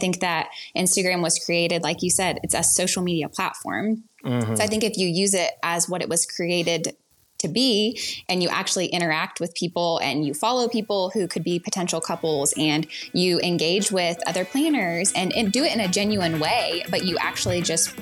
[0.00, 4.04] think that Instagram was created, like you said, it's a social media platform.
[4.24, 4.56] Mm-hmm.
[4.56, 6.96] So I think if you use it as what it was created
[7.40, 11.58] to be and you actually interact with people and you follow people who could be
[11.58, 16.38] potential couples and you engage with other planners and, and do it in a genuine
[16.38, 17.94] way but you actually just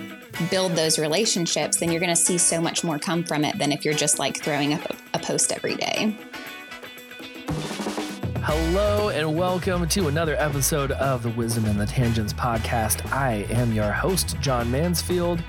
[0.50, 3.72] build those relationships then you're going to see so much more come from it than
[3.72, 6.16] if you're just like throwing up a, a post every day
[8.50, 13.04] Hello and welcome to another episode of the Wisdom and the Tangents podcast.
[13.12, 15.42] I am your host, John Mansfield.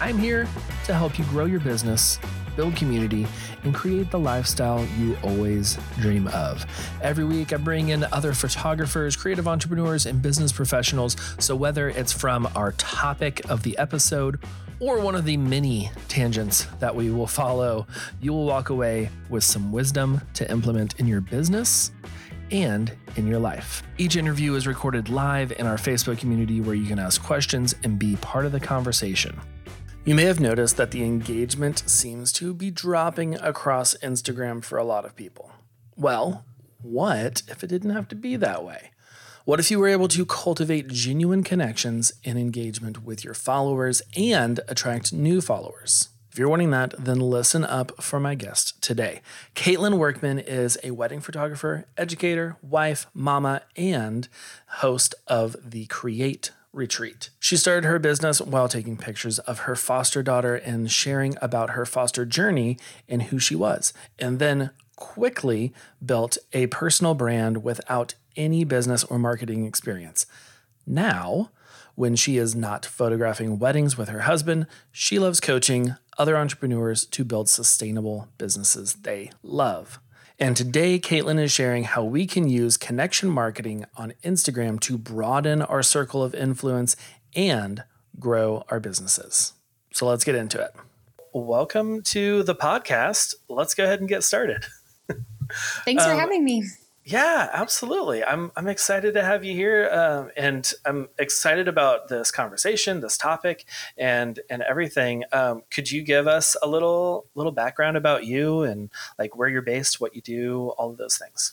[0.00, 0.48] I'm here
[0.86, 2.18] to help you grow your business
[2.56, 3.26] build community,
[3.64, 6.64] and create the lifestyle you always dream of.
[7.02, 11.16] Every week, I bring in other photographers, creative entrepreneurs, and business professionals.
[11.38, 14.42] So, whether it's from our topic of the episode
[14.80, 17.86] or one of the many tangents that we will follow,
[18.22, 21.92] you will walk away with some wisdom to implement in your business
[22.50, 23.82] and in your life.
[23.98, 27.98] Each interview is recorded live in our Facebook community where you can ask questions and
[27.98, 29.40] be part of the conversation.
[30.04, 34.84] You may have noticed that the engagement seems to be dropping across Instagram for a
[34.84, 35.50] lot of people.
[35.96, 36.44] Well,
[36.80, 38.90] what if it didn't have to be that way?
[39.44, 44.60] What if you were able to cultivate genuine connections and engagement with your followers and
[44.68, 46.08] attract new followers?
[46.36, 49.22] If you're wanting that, then listen up for my guest today.
[49.54, 54.28] Katelyn Workman is a wedding photographer, educator, wife, mama, and
[54.66, 57.30] host of the Create retreat.
[57.40, 61.86] She started her business while taking pictures of her foster daughter and sharing about her
[61.86, 62.76] foster journey
[63.08, 65.72] and who she was, and then quickly
[66.04, 70.26] built a personal brand without any business or marketing experience.
[70.86, 71.50] Now,
[71.96, 77.24] when she is not photographing weddings with her husband, she loves coaching other entrepreneurs to
[77.24, 79.98] build sustainable businesses they love.
[80.38, 85.62] And today, Katelyn is sharing how we can use connection marketing on Instagram to broaden
[85.62, 86.94] our circle of influence
[87.34, 87.82] and
[88.20, 89.54] grow our businesses.
[89.94, 90.72] So let's get into it.
[91.32, 93.34] Welcome to the podcast.
[93.48, 94.66] Let's go ahead and get started.
[95.86, 96.64] Thanks for um, having me.
[97.08, 98.24] Yeah, absolutely.
[98.24, 103.16] I'm I'm excited to have you here, um, and I'm excited about this conversation, this
[103.16, 103.64] topic,
[103.96, 105.22] and and everything.
[105.32, 108.90] Um, could you give us a little little background about you and
[109.20, 111.52] like where you're based, what you do, all of those things?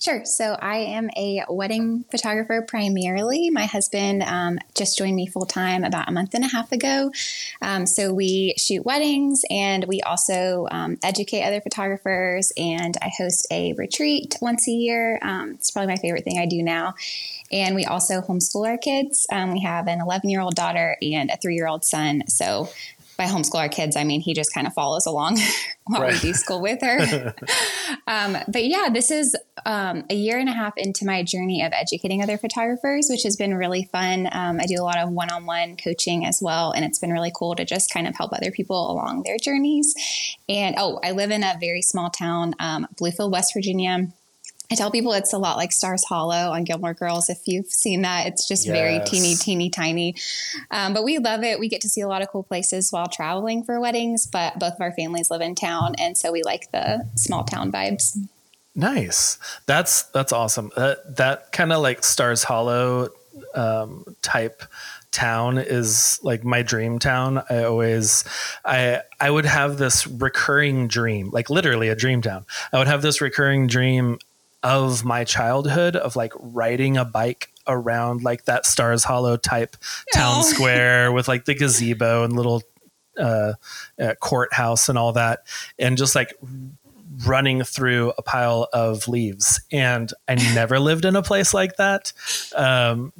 [0.00, 0.24] Sure.
[0.24, 3.50] So I am a wedding photographer primarily.
[3.50, 7.10] My husband um, just joined me full time about a month and a half ago.
[7.60, 12.52] Um, so we shoot weddings and we also um, educate other photographers.
[12.56, 15.18] And I host a retreat once a year.
[15.20, 16.94] Um, it's probably my favorite thing I do now.
[17.50, 19.26] And we also homeschool our kids.
[19.32, 22.22] Um, we have an 11 year old daughter and a three year old son.
[22.28, 22.68] So
[23.18, 25.38] by homeschool our kids, I mean he just kind of follows along
[25.84, 26.12] while right.
[26.14, 27.34] we do school with her.
[28.06, 29.36] um, but yeah, this is
[29.66, 33.36] um, a year and a half into my journey of educating other photographers, which has
[33.36, 34.28] been really fun.
[34.30, 37.12] Um, I do a lot of one on one coaching as well, and it's been
[37.12, 39.92] really cool to just kind of help other people along their journeys.
[40.48, 44.08] And oh, I live in a very small town, um, Bluefield, West Virginia.
[44.70, 47.30] I tell people it's a lot like Stars Hollow on Gilmore Girls.
[47.30, 48.76] If you've seen that, it's just yes.
[48.76, 50.14] very teeny, teeny, tiny.
[50.70, 51.58] Um, but we love it.
[51.58, 54.74] We get to see a lot of cool places while traveling for weddings, but both
[54.74, 55.94] of our families live in town.
[55.98, 58.18] And so we like the small town vibes.
[58.74, 59.38] Nice.
[59.64, 60.70] That's, that's awesome.
[60.76, 63.08] That, that kind of like Stars Hollow
[63.54, 64.62] um, type
[65.10, 67.42] town is like my dream town.
[67.48, 68.24] I always
[68.64, 72.44] I I would have this recurring dream, like literally a dream town.
[72.72, 74.18] I would have this recurring dream
[74.62, 79.76] of my childhood of like riding a bike around like that Stars Hollow type
[80.12, 82.62] town square with like the gazebo and little
[83.18, 83.54] uh,
[84.00, 85.46] uh, courthouse and all that,
[85.78, 86.34] and just like
[87.26, 89.60] running through a pile of leaves.
[89.72, 92.12] And I never lived in a place like that.
[92.54, 93.12] Um,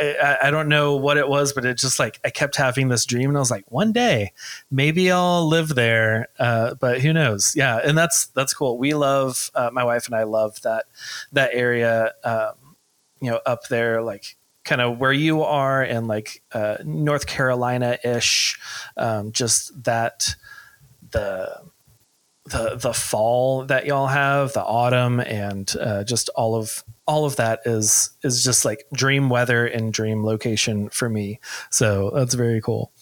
[0.00, 3.04] I, I, don't know what it was, but it just like I kept having this
[3.04, 4.32] dream, and I was like, one day
[4.70, 6.28] maybe I'll live there.
[6.38, 7.54] Uh, but who knows?
[7.56, 8.78] Yeah, and that's that's cool.
[8.78, 10.84] We love uh, my wife and I love that
[11.32, 12.12] that area.
[12.24, 12.76] Um,
[13.20, 17.98] you know, up there, like kind of where you are, and like uh, North Carolina
[18.04, 18.58] ish.
[18.96, 20.34] Um, just that
[21.10, 21.60] the
[22.50, 27.36] the the fall that y'all have, the autumn, and uh, just all of all of
[27.36, 31.40] that is is just like dream weather and dream location for me.
[31.70, 32.92] So that's very cool.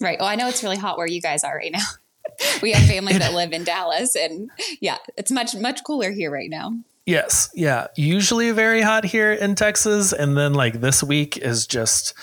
[0.00, 0.18] Right.
[0.18, 1.84] Well, I know it's really hot where you guys are right now.
[2.62, 4.50] we have family that live in Dallas, and
[4.80, 6.72] yeah, it's much much cooler here right now.
[7.06, 7.50] Yes.
[7.54, 7.86] Yeah.
[7.96, 12.14] Usually very hot here in Texas, and then like this week is just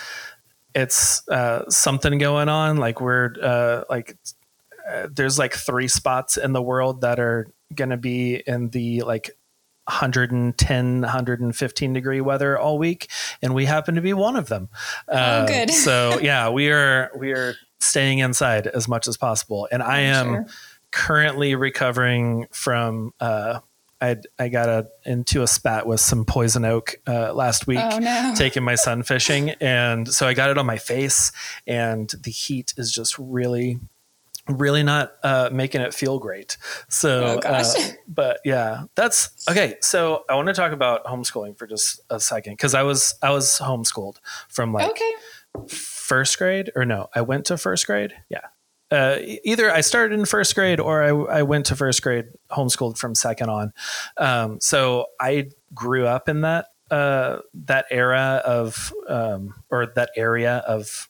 [0.74, 2.76] it's uh, something going on.
[2.76, 4.16] Like we're uh, like
[5.10, 9.30] there's like three spots in the world that are going to be in the like
[9.86, 13.10] 110 115 degree weather all week
[13.42, 14.68] and we happen to be one of them
[15.08, 19.68] oh, uh, good so yeah we are we are staying inside as much as possible
[19.70, 20.46] and i am sure.
[20.90, 23.60] currently recovering from uh,
[24.00, 27.98] I I got a, into a spat with some poison oak uh, last week, oh,
[27.98, 28.34] no.
[28.36, 31.32] taking my son fishing, and so I got it on my face,
[31.66, 33.78] and the heat is just really
[34.48, 36.56] really not uh, making it feel great.
[36.88, 37.64] So, oh, uh,
[38.08, 39.76] but yeah, that's okay.
[39.80, 43.30] So I want to talk about homeschooling for just a second because I was I
[43.30, 44.16] was homeschooled
[44.48, 45.12] from like okay.
[45.68, 48.14] first grade or no, I went to first grade.
[48.28, 48.40] Yeah.
[48.90, 52.96] Uh, either I started in first grade or I, I, went to first grade homeschooled
[52.96, 53.72] from second on.
[54.18, 60.58] Um, so I grew up in that uh, that era of um, or that area
[60.58, 61.08] of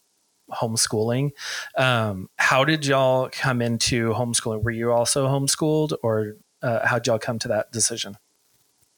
[0.55, 1.31] homeschooling.
[1.77, 4.63] Um, how did y'all come into homeschooling?
[4.63, 8.17] Were you also homeschooled, or uh, how did y'all come to that decision?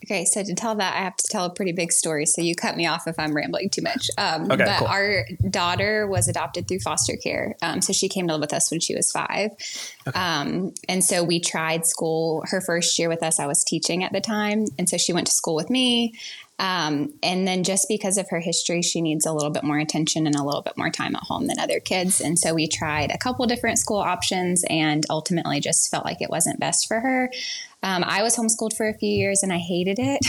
[0.05, 2.26] Okay, so to tell that, I have to tell a pretty big story.
[2.26, 4.11] So you cut me off if I'm rambling too much.
[4.19, 4.88] Um, okay, but cool.
[4.88, 7.56] our daughter was adopted through foster care.
[7.62, 9.53] Um, so she came to live with us when she was five.
[10.06, 10.19] Okay.
[10.19, 13.41] Um, and so we tried school her first year with us.
[13.41, 14.67] I was teaching at the time.
[14.79, 16.12] And so she went to school with me.
[16.58, 20.26] Um, and then just because of her history, she needs a little bit more attention
[20.26, 22.20] and a little bit more time at home than other kids.
[22.20, 26.31] And so we tried a couple different school options and ultimately just felt like it
[26.31, 27.31] wasn't best for her.
[27.82, 30.26] Um, I was homeschooled for a few years and I hated it.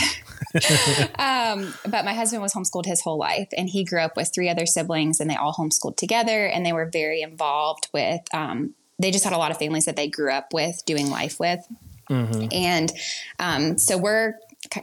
[1.18, 4.50] um, but my husband was homeschooled his whole life and he grew up with three
[4.50, 9.10] other siblings and they all homeschooled together and they were very involved with, um, they
[9.10, 11.66] just had a lot of families that they grew up with doing life with.
[12.10, 12.48] Mm-hmm.
[12.52, 12.92] And
[13.38, 14.34] um, so we're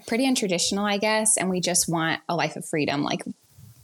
[0.08, 3.04] pretty untraditional, I guess, and we just want a life of freedom.
[3.04, 3.24] Like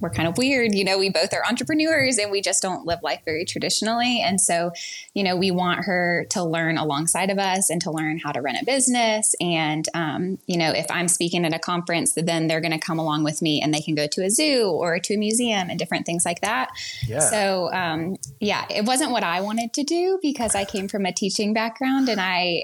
[0.01, 0.74] we're kind of weird.
[0.74, 4.21] You know, we both are entrepreneurs and we just don't live life very traditionally.
[4.21, 4.71] And so,
[5.13, 8.42] you know, we want her to learn alongside of us and to learn how to
[8.42, 9.36] run a business.
[9.39, 13.00] And, um, you know, if I'm speaking at a conference, then they're going to come
[13.00, 15.77] along with me and they can go to a zoo or to a museum and
[15.77, 16.69] different things like that.
[17.07, 17.19] Yeah.
[17.19, 21.13] So, um, yeah, it wasn't what I wanted to do because I came from a
[21.13, 22.63] teaching background and I,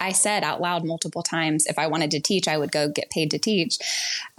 [0.00, 3.10] I said out loud multiple times, if I wanted to teach, I would go get
[3.10, 3.78] paid to teach.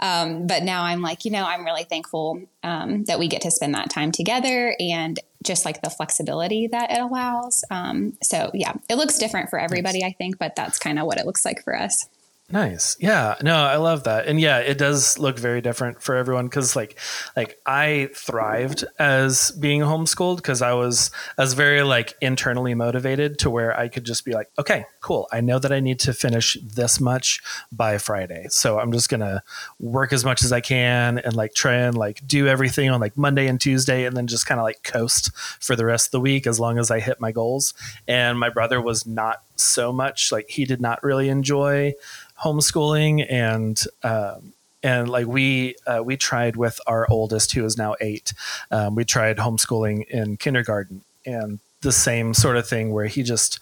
[0.00, 3.50] Um, but now I'm like, you know, I'm really thankful um, that we get to
[3.50, 7.64] spend that time together and just like the flexibility that it allows.
[7.70, 11.18] Um, so, yeah, it looks different for everybody, I think, but that's kind of what
[11.18, 12.08] it looks like for us.
[12.52, 12.96] Nice.
[12.98, 13.36] Yeah.
[13.42, 14.26] No, I love that.
[14.26, 16.98] And yeah, it does look very different for everyone cuz like
[17.36, 23.50] like I thrived as being homeschooled cuz I was as very like internally motivated to
[23.50, 25.28] where I could just be like, "Okay, cool.
[25.30, 28.46] I know that I need to finish this much by Friday.
[28.48, 29.42] So I'm just going to
[29.78, 33.16] work as much as I can and like try and like do everything on like
[33.16, 35.30] Monday and Tuesday and then just kind of like coast
[35.60, 37.74] for the rest of the week as long as I hit my goals."
[38.08, 41.92] And my brother was not so much like he did not really enjoy
[42.42, 44.52] homeschooling and um,
[44.82, 48.32] and like we uh, we tried with our oldest who is now eight
[48.70, 53.58] um, we tried homeschooling in kindergarten and the same sort of thing where he just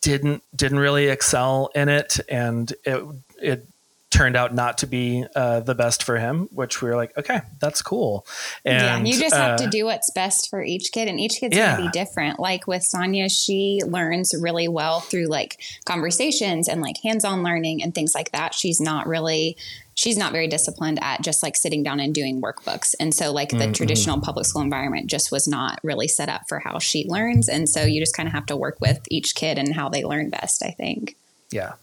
[0.00, 3.04] didn't didn't really excel in it and it
[3.40, 3.66] it
[4.10, 7.40] turned out not to be uh, the best for him, which we were like, okay,
[7.60, 8.26] that's cool.
[8.64, 11.20] And yeah, you just uh, have to uh, do what's best for each kid, and
[11.20, 11.76] each kid's yeah.
[11.76, 12.40] going to be different.
[12.40, 17.94] Like with Sonia, she learns really well through like conversations and like hands-on learning and
[17.94, 18.54] things like that.
[18.54, 19.56] She's not really
[20.00, 22.94] she's not very disciplined at just like sitting down and doing workbooks.
[22.98, 23.72] And so like the mm-hmm.
[23.72, 27.50] traditional public school environment just was not really set up for how she learns.
[27.50, 30.02] And so you just kind of have to work with each kid and how they
[30.02, 31.16] learn best, I think.
[31.50, 31.74] Yeah.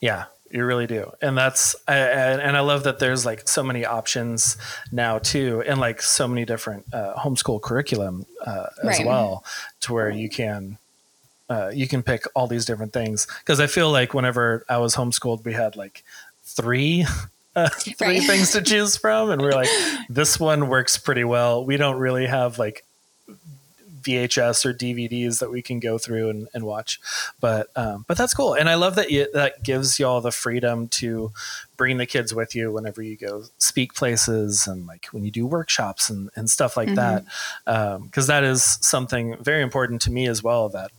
[0.00, 0.24] Yeah.
[0.56, 4.56] You really do, and that's and I love that there's like so many options
[4.90, 9.06] now too, and like so many different uh, homeschool curriculum uh, as right.
[9.06, 9.44] well,
[9.80, 10.78] to where you can
[11.50, 13.26] uh, you can pick all these different things.
[13.40, 16.02] Because I feel like whenever I was homeschooled, we had like
[16.42, 17.04] three
[17.54, 18.22] uh, three right.
[18.22, 19.68] things to choose from, and we're like,
[20.08, 21.66] this one works pretty well.
[21.66, 22.82] We don't really have like
[24.06, 27.00] VHS or DVDs that we can go through and, and watch.
[27.40, 30.88] But um, but that's cool, and I love that you, that gives y'all the freedom
[30.88, 31.32] to
[31.76, 35.46] bring the kids with you whenever you go speak places and like when you do
[35.46, 36.96] workshops and, and stuff like mm-hmm.
[36.96, 37.24] that,
[38.02, 40.68] because um, that is something very important to me as well.
[40.68, 40.90] That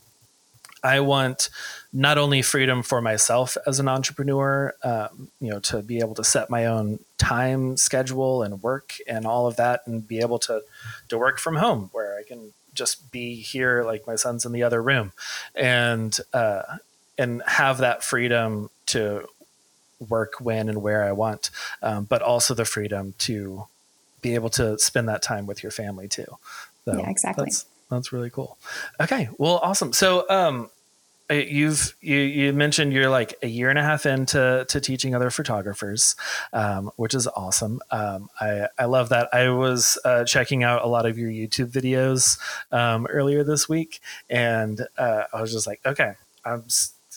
[0.83, 1.49] I want
[1.91, 6.23] not only freedom for myself as an entrepreneur, um, you know, to be able to
[6.23, 10.61] set my own time schedule and work and all of that, and be able to
[11.09, 14.63] to work from home where I can just be here like my son's in the
[14.63, 15.11] other room
[15.55, 16.61] and uh,
[17.17, 19.27] and have that freedom to
[20.07, 21.49] work when and where I want,
[21.81, 23.65] um, but also the freedom to
[24.21, 26.37] be able to spend that time with your family too.
[26.85, 27.45] So yeah, exactly.
[27.45, 28.57] That's, that's really cool.
[28.99, 29.93] Okay, well, awesome.
[29.93, 30.69] So, um,
[31.35, 35.29] you've you, you mentioned you're like a year and a half into to teaching other
[35.29, 36.15] photographers,
[36.53, 37.79] um, which is awesome.
[37.91, 39.29] Um, I I love that.
[39.33, 42.39] I was uh, checking out a lot of your YouTube videos
[42.71, 46.13] um, earlier this week, and uh, I was just like, okay,
[46.45, 46.65] I'm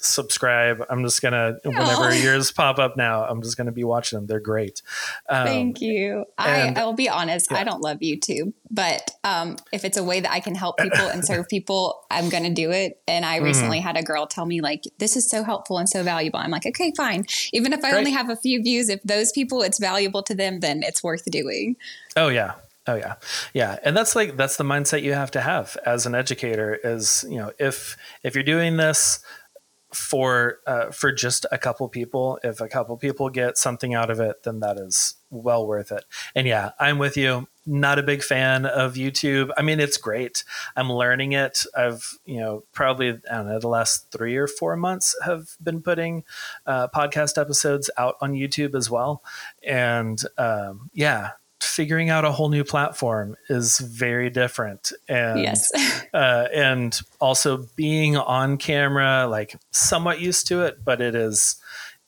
[0.01, 0.85] subscribe.
[0.89, 2.11] I'm just gonna whenever oh.
[2.11, 4.27] yours pop up now, I'm just gonna be watching them.
[4.27, 4.83] They're great.
[5.29, 6.25] Um, Thank you.
[6.39, 7.51] I I will be honest.
[7.51, 7.59] Yeah.
[7.59, 11.07] I don't love YouTube, but um, if it's a way that I can help people
[11.07, 13.01] and serve people, I'm gonna do it.
[13.07, 13.87] And I recently mm-hmm.
[13.87, 16.67] had a girl tell me like, "This is so helpful and so valuable." I'm like,
[16.67, 17.27] "Okay, fine.
[17.53, 17.99] Even if I great.
[17.99, 21.25] only have a few views, if those people it's valuable to them, then it's worth
[21.31, 21.77] doing."
[22.17, 22.55] Oh yeah,
[22.87, 23.15] Oh yeah.
[23.53, 23.79] Yeah.
[23.85, 27.37] And that's like that's the mindset you have to have as an educator is, you
[27.37, 29.21] know, if if you're doing this
[29.95, 32.39] for uh, for just a couple people.
[32.43, 36.05] If a couple people get something out of it then that is well worth it.
[36.35, 37.49] And yeah i'm with you.
[37.67, 39.51] Not a big fan of youtube.
[39.57, 40.45] I mean it's great.
[40.77, 41.65] I'm learning it.
[41.77, 45.83] I've you know probably i don't know the last three or four months have been
[45.83, 46.25] putting
[46.67, 49.23] uh, podcast episodes out on youtube as well.
[49.63, 51.31] And um, yeah
[51.65, 55.71] figuring out a whole new platform is very different and yes.
[56.15, 61.57] uh, and also being on camera like somewhat used to it but it is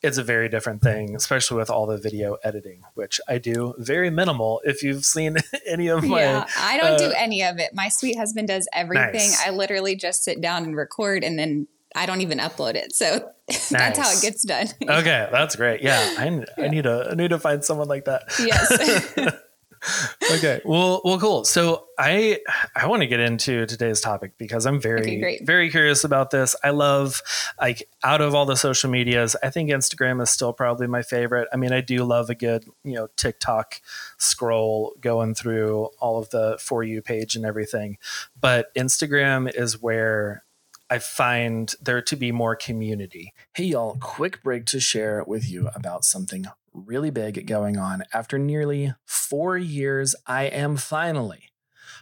[0.02, 4.11] it's a very different thing especially with all the video editing which i do very
[4.11, 7.75] minimal if you've seen any of my yeah i don't uh, do any of it
[7.75, 9.47] my sweet husband does everything nice.
[9.47, 12.94] i literally just sit down and record and then I don't even upload it.
[12.94, 13.68] So nice.
[13.70, 14.66] that's how it gets done.
[14.82, 15.82] okay, that's great.
[15.82, 16.44] Yeah, I, yeah.
[16.64, 18.25] I need to I need to find someone like that.
[18.38, 19.34] Yes.
[20.32, 20.61] okay.
[20.64, 21.44] Well, well, cool.
[21.44, 22.38] So I
[22.76, 26.54] I want to get into today's topic because I'm very okay, very curious about this.
[26.62, 27.20] I love
[27.61, 31.49] like out of all the social medias, I think Instagram is still probably my favorite.
[31.52, 33.80] I mean, I do love a good you know TikTok
[34.18, 37.99] scroll going through all of the for you page and everything,
[38.40, 40.44] but Instagram is where
[40.92, 43.32] I find there to be more community.
[43.54, 48.02] Hey, y'all, quick break to share with you about something really big going on.
[48.12, 51.49] After nearly four years, I am finally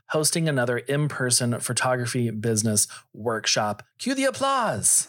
[0.08, 3.84] hosting another in person photography business workshop.
[4.00, 5.06] Cue the applause.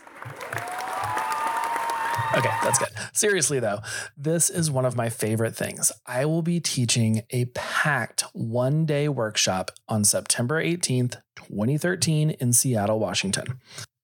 [2.38, 2.90] Okay, that's good.
[3.14, 3.80] Seriously, though,
[4.18, 5.92] this is one of my favorite things.
[6.06, 13.00] I will be teaching a packed one day workshop on September 18th, 2013, in Seattle,
[13.00, 13.60] Washington.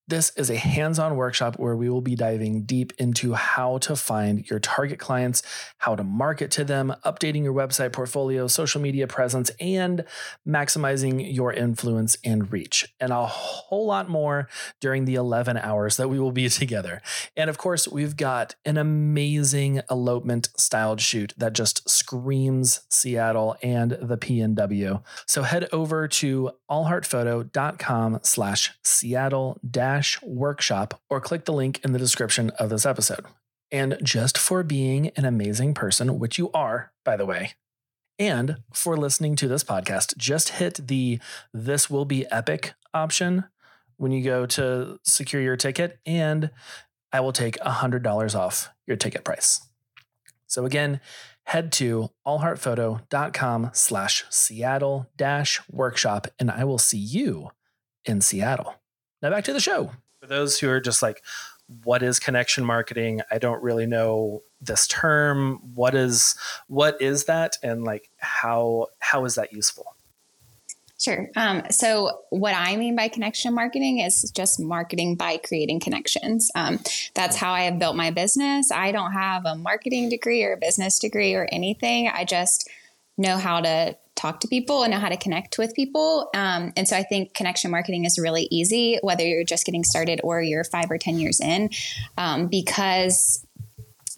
[0.09, 3.93] This is a hands on workshop where we will be diving deep into how to
[3.93, 5.43] find your target clients,
[5.79, 10.05] how to market to them, updating your website portfolio, social media presence, and
[10.47, 14.47] maximizing your influence and reach, and a whole lot more
[14.79, 17.01] during the 11 hours that we will be together.
[17.35, 23.91] And of course, we've got an amazing elopement styled shoot that just screams Seattle and
[23.91, 25.03] the PNW.
[25.25, 31.99] So head over to allheartphoto.com slash Seattle dash workshop or click the link in the
[31.99, 33.25] description of this episode.
[33.71, 37.53] And just for being an amazing person, which you are, by the way,
[38.19, 41.19] and for listening to this podcast, just hit the
[41.53, 43.45] This Will Be Epic option
[43.97, 46.51] when you go to secure your ticket, and
[47.11, 49.61] I will take $100 off your ticket price.
[50.47, 51.01] So again,
[51.45, 57.51] head to allheartphoto.com slash Seattle dash workshop, and I will see you
[58.05, 58.75] in Seattle.
[59.27, 59.91] Now back to the show.
[60.21, 61.21] For those who are just like,
[61.83, 63.19] what is connection marketing?
[63.29, 65.59] I don't really know this term.
[65.75, 66.33] What is
[66.67, 69.97] what is that, and like how how is that useful?
[70.97, 71.27] Sure.
[71.35, 76.49] Um, so, what I mean by connection marketing is just marketing by creating connections.
[76.55, 76.79] Um,
[77.13, 78.71] that's how I have built my business.
[78.71, 82.07] I don't have a marketing degree or a business degree or anything.
[82.07, 82.69] I just
[83.17, 86.29] know how to talk to people and know how to connect with people.
[86.33, 90.19] Um, and so I think connection marketing is really easy, whether you're just getting started
[90.23, 91.69] or you're five or 10 years in,
[92.17, 93.45] um, because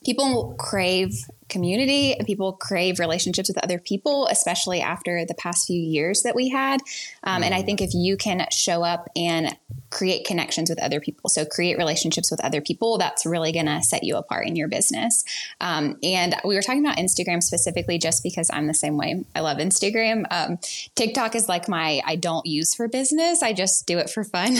[0.03, 1.13] people crave
[1.49, 6.35] community and people crave relationships with other people, especially after the past few years that
[6.35, 6.81] we had.
[7.23, 9.57] Um, and I think if you can show up and
[9.89, 13.81] create connections with other people, so create relationships with other people, that's really going to
[13.81, 15.25] set you apart in your business.
[15.59, 19.23] Um, and we were talking about Instagram specifically just because I'm the same way.
[19.35, 20.25] I love Instagram.
[20.31, 20.59] Um,
[20.95, 24.55] TikTok is like my, I don't use for business, I just do it for fun.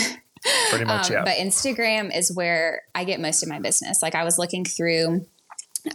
[0.70, 1.24] Pretty much, um, yeah.
[1.24, 4.00] But Instagram is where I get most of my business.
[4.02, 5.26] Like I was looking through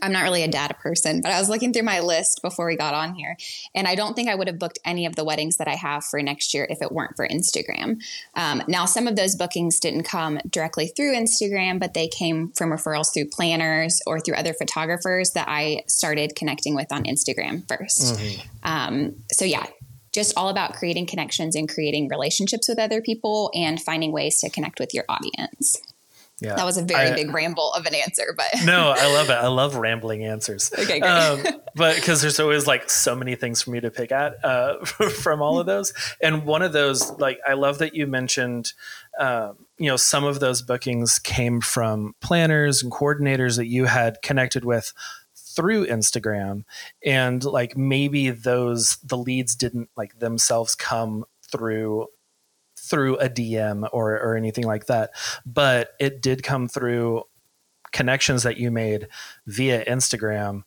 [0.01, 2.75] I'm not really a data person, but I was looking through my list before we
[2.75, 3.37] got on here,
[3.73, 6.03] and I don't think I would have booked any of the weddings that I have
[6.03, 8.01] for next year if it weren't for Instagram.
[8.35, 12.71] Um, now, some of those bookings didn't come directly through Instagram, but they came from
[12.71, 18.17] referrals through planners or through other photographers that I started connecting with on Instagram 1st
[18.17, 18.41] mm-hmm.
[18.63, 19.65] um, so, yeah,
[20.15, 24.49] just all about creating connections and creating relationships with other people and finding ways to
[24.49, 25.77] connect with your audience.
[26.41, 26.55] Yeah.
[26.55, 29.35] That was a very I, big ramble of an answer, but no, I love it.
[29.35, 30.69] I love rambling answers.
[30.77, 31.03] Okay, great.
[31.03, 31.43] Um,
[31.75, 35.41] but because there's always like so many things for me to pick at uh, from
[35.41, 38.73] all of those, and one of those, like, I love that you mentioned,
[39.17, 44.21] um, you know, some of those bookings came from planners and coordinators that you had
[44.21, 44.91] connected with
[45.55, 46.65] through Instagram,
[47.05, 52.07] and like maybe those the leads didn't like themselves come through
[52.85, 55.11] through a DM or, or anything like that,
[55.45, 57.23] but it did come through
[57.91, 59.07] connections that you made
[59.47, 60.63] via Instagram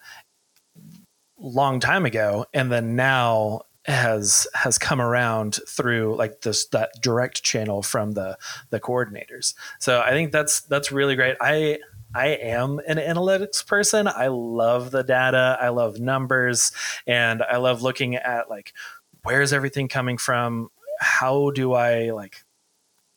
[1.39, 7.43] long time ago and then now has has come around through like this that direct
[7.43, 8.37] channel from the
[8.71, 9.55] the coordinators.
[9.79, 11.37] So I think that's that's really great.
[11.41, 11.79] I
[12.15, 14.07] I am an analytics person.
[14.07, 15.57] I love the data.
[15.61, 16.73] I love numbers
[17.07, 18.75] and I love looking at like
[19.23, 20.71] where's everything coming from?
[20.99, 22.45] How do I like,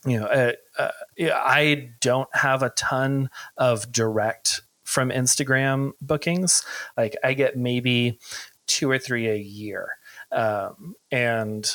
[0.05, 6.63] you know, uh, uh, I don't have a ton of direct from Instagram bookings.
[6.97, 8.19] Like I get maybe
[8.67, 9.97] two or three a year.
[10.31, 11.65] Um, and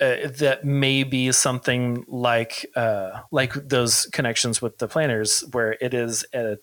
[0.00, 5.94] uh, that may be something like uh, like those connections with the planners, where it
[5.94, 6.58] is a,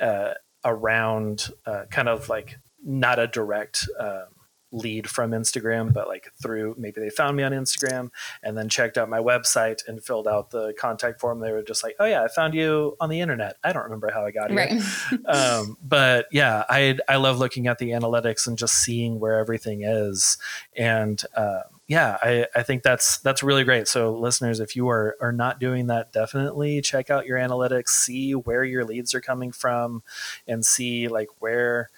[0.00, 0.32] uh,
[0.64, 4.28] around uh, kind of like not a direct um,
[4.72, 8.10] lead from Instagram, but like through maybe they found me on Instagram
[8.42, 11.40] and then checked out my website and filled out the contact form.
[11.40, 14.10] They were just like, "Oh yeah, I found you on the internet." I don't remember
[14.12, 15.24] how I got here, right.
[15.26, 19.82] um, but yeah, I I love looking at the analytics and just seeing where everything
[19.82, 20.38] is,
[20.76, 23.88] and uh, yeah, I I think that's that's really great.
[23.88, 28.32] So listeners, if you are are not doing that, definitely check out your analytics, see
[28.32, 30.02] where your leads are coming from,
[30.46, 31.90] and see like where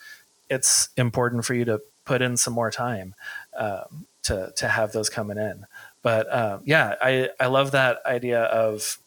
[0.49, 3.15] it's important for you to put in some more time
[3.57, 5.67] um, to to have those coming in.
[6.03, 8.99] But um, yeah, I I love that idea of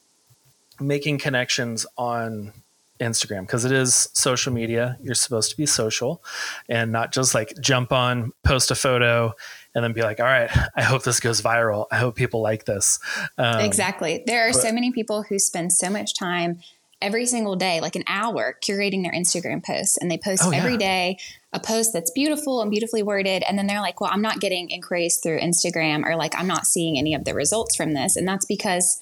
[0.79, 2.53] making connections on
[2.99, 4.97] Instagram because it is social media.
[5.01, 6.23] You're supposed to be social
[6.69, 9.33] and not just like jump on, post a photo,
[9.73, 11.87] and then be like, all right, I hope this goes viral.
[11.91, 12.99] I hope people like this.
[13.37, 14.23] Um, exactly.
[14.25, 16.61] There are but, so many people who spend so much time
[17.05, 19.97] every single day, like an hour, curating their Instagram posts.
[19.97, 20.57] And they post oh, yeah.
[20.57, 21.17] every day
[21.53, 23.43] a post that's beautiful and beautifully worded.
[23.47, 26.65] And then they're like, well, I'm not getting inquiries through Instagram or like I'm not
[26.65, 28.15] seeing any of the results from this.
[28.15, 28.99] And that's because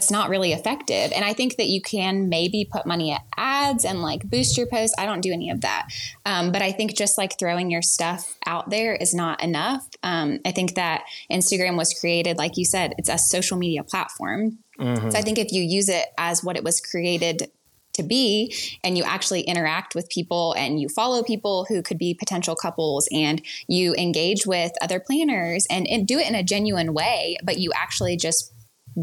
[0.00, 1.12] it's not really effective.
[1.14, 4.66] And I think that you can maybe put money at ads and like boost your
[4.66, 4.94] post.
[4.98, 5.88] I don't do any of that.
[6.24, 9.86] Um, but I think just like throwing your stuff out there is not enough.
[10.02, 14.58] Um, I think that Instagram was created, like you said, it's a social media platform.
[14.80, 15.10] Mm-hmm.
[15.10, 17.50] So I think if you use it as what it was created
[17.92, 22.14] to be and you actually interact with people and you follow people who could be
[22.14, 26.94] potential couples and you engage with other planners and, and do it in a genuine
[26.94, 28.52] way but you actually just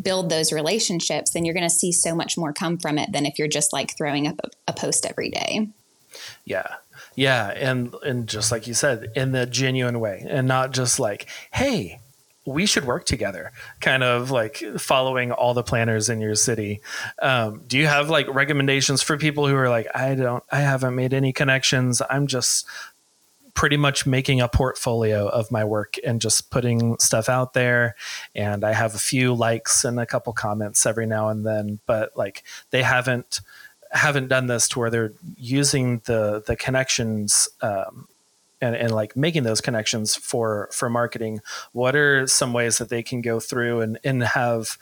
[0.01, 3.25] build those relationships then you're going to see so much more come from it than
[3.25, 5.67] if you're just like throwing up a, a post every day
[6.45, 6.75] yeah
[7.15, 11.27] yeah and and just like you said in the genuine way and not just like
[11.51, 11.99] hey
[12.47, 16.79] we should work together kind of like following all the planners in your city.
[17.21, 20.95] Um, do you have like recommendations for people who are like i don't i haven't
[20.95, 22.01] made any connections.
[22.09, 22.65] I'm just
[23.53, 27.95] pretty much making a portfolio of my work and just putting stuff out there
[28.35, 32.15] and i have a few likes and a couple comments every now and then but
[32.15, 33.41] like they haven't
[33.91, 38.07] haven't done this to where they're using the the connections um,
[38.61, 41.41] and, and like making those connections for for marketing
[41.73, 44.77] what are some ways that they can go through and and have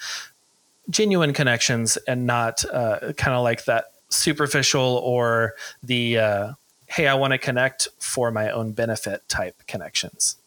[0.89, 6.53] genuine connections and not uh, kind of like that superficial or the uh,
[6.87, 10.37] hey i want to connect for my own benefit type connections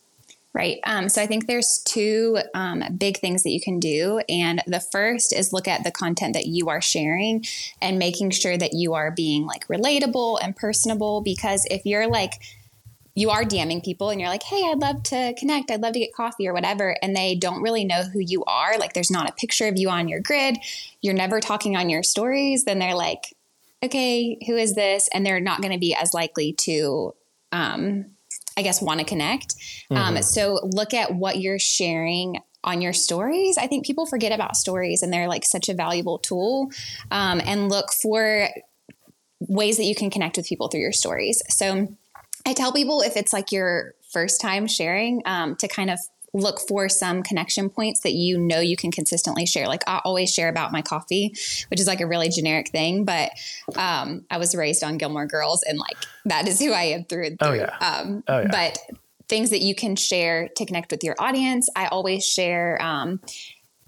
[0.55, 0.81] Right.
[0.85, 4.21] Um, so I think there's two um, big things that you can do.
[4.29, 7.45] And the first is look at the content that you are sharing
[7.81, 11.21] and making sure that you are being like relatable and personable.
[11.21, 12.33] Because if you're like
[13.19, 15.73] you are DMing people and you're like, hey, I'd love to connect.
[15.73, 16.97] I'd love to get coffee or whatever.
[17.03, 18.79] And they don't really know who you are.
[18.79, 20.57] Like, there's not a picture of you on your grid.
[21.01, 22.65] You're never talking on your stories.
[22.65, 23.35] Then they're like,
[23.83, 25.09] okay, who is this?
[25.13, 27.13] And they're not going to be as likely to,
[27.51, 28.07] um,
[28.57, 29.57] I guess, want to connect.
[29.91, 30.17] Um, mm-hmm.
[30.19, 33.59] Um, so look at what you're sharing on your stories.
[33.59, 36.71] I think people forget about stories and they're like such a valuable tool.
[37.11, 38.49] Um, and look for
[39.41, 41.43] ways that you can connect with people through your stories.
[41.49, 41.97] So,
[42.49, 45.99] I tell people if it's like your first time sharing um, to kind of
[46.33, 49.69] look for some connection points that you know you can consistently share.
[49.69, 51.35] Like I always share about my coffee,
[51.69, 53.33] which is like a really generic thing, but
[53.77, 57.27] um, I was raised on Gilmore Girls and like that is who I am through
[57.27, 57.61] and oh, through.
[57.61, 57.77] Oh, yeah.
[57.81, 58.49] Um, oh, yeah.
[58.51, 58.79] But
[59.29, 61.69] things that you can share to connect with your audience.
[61.77, 63.21] I always share um,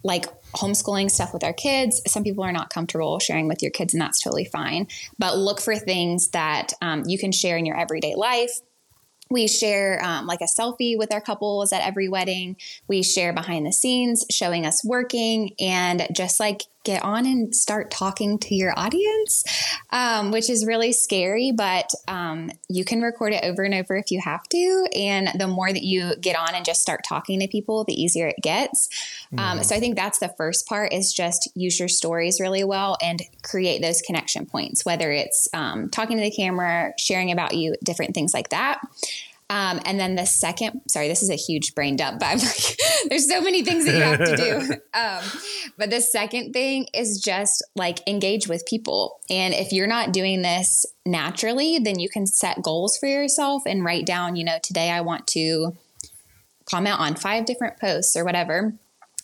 [0.02, 2.00] like homeschooling stuff with our kids.
[2.06, 4.88] Some people are not comfortable sharing with your kids, and that's totally fine.
[5.18, 8.60] But look for things that um, you can share in your everyday life
[9.30, 12.56] we share um, like a selfie with our couples at every wedding.
[12.88, 17.90] We share behind the scenes, showing us working, and just like get on and start
[17.90, 19.44] talking to your audience,
[19.90, 24.10] um, which is really scary, but um, you can record it over and over if
[24.10, 24.88] you have to.
[24.96, 28.28] And the more that you get on and just start talking to people, the easier
[28.28, 28.88] it gets.
[29.32, 29.64] Mm.
[29.64, 33.22] so I think that's the first part is just use your stories really well and
[33.42, 38.14] create those connection points, whether it's um, talking to the camera, sharing about you, different
[38.14, 38.80] things like that.
[39.50, 42.78] Um, and then the second, sorry, this is a huge brain dump, but I'm like,
[43.08, 44.76] there's so many things that you have to do.
[44.92, 45.22] Um,
[45.78, 49.20] but the second thing is just like engage with people.
[49.30, 53.84] And if you're not doing this naturally, then you can set goals for yourself and
[53.84, 55.76] write down, you know, today I want to
[56.64, 58.74] comment on five different posts or whatever.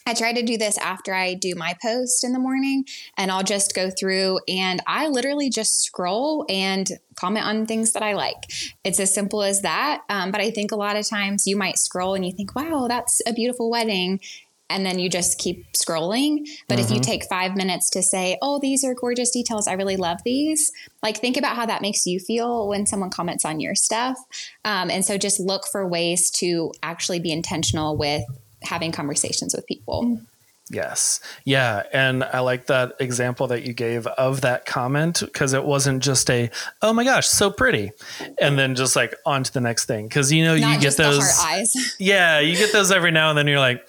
[0.07, 2.85] I try to do this after I do my post in the morning
[3.19, 8.05] and I'll just go through and I literally just scroll and comment on things that
[8.05, 8.37] I like.
[8.85, 10.03] It's as simple as that.
[10.09, 12.87] Um, but I think a lot of times you might scroll and you think, wow,
[12.88, 14.21] that's a beautiful wedding.
[14.69, 16.47] And then you just keep scrolling.
[16.69, 16.85] But mm-hmm.
[16.85, 17.11] if you mm-hmm.
[17.11, 21.19] take five minutes to say, oh, these are gorgeous details, I really love these, like
[21.19, 24.19] think about how that makes you feel when someone comments on your stuff.
[24.64, 28.25] Um, and so just look for ways to actually be intentional with
[28.62, 30.05] having conversations with people.
[30.05, 30.27] Mm.
[30.69, 31.21] Yes.
[31.45, 31.85] Yeah.
[31.92, 36.29] And I like that example that you gave of that comment because it wasn't just
[36.29, 36.51] a,
[36.83, 37.92] oh my gosh, so pretty.
[38.40, 40.09] And then just like on to the next thing.
[40.09, 41.97] Cause you know, Not you get those eyes.
[42.01, 42.40] yeah.
[42.40, 43.88] You get those every now and then you're like,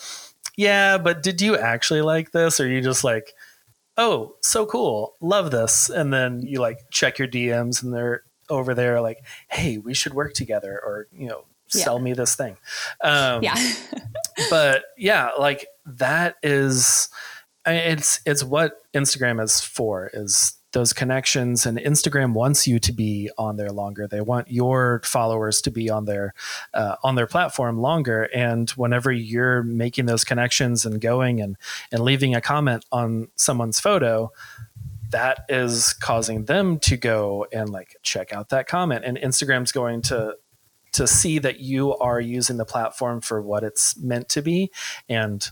[0.55, 2.59] yeah, but did you actually like this?
[2.59, 3.33] Or you just like,
[3.97, 5.15] oh, so cool.
[5.19, 5.89] Love this.
[5.89, 10.13] And then you like check your DMs and they're over there like, hey, we should
[10.13, 12.57] work together or, you know, sell me this thing.
[13.03, 13.55] Um, yeah.
[14.49, 17.09] but yeah, like that is,
[17.65, 23.29] it's, it's what Instagram is for is those connections and Instagram wants you to be
[23.37, 24.07] on there longer.
[24.07, 26.33] They want your followers to be on their,
[26.73, 28.29] uh, on their platform longer.
[28.33, 31.57] And whenever you're making those connections and going and,
[31.91, 34.31] and leaving a comment on someone's photo,
[35.09, 40.01] that is causing them to go and like check out that comment and instagram's going
[40.01, 40.35] to
[40.93, 44.71] to see that you are using the platform for what it's meant to be.
[45.09, 45.47] And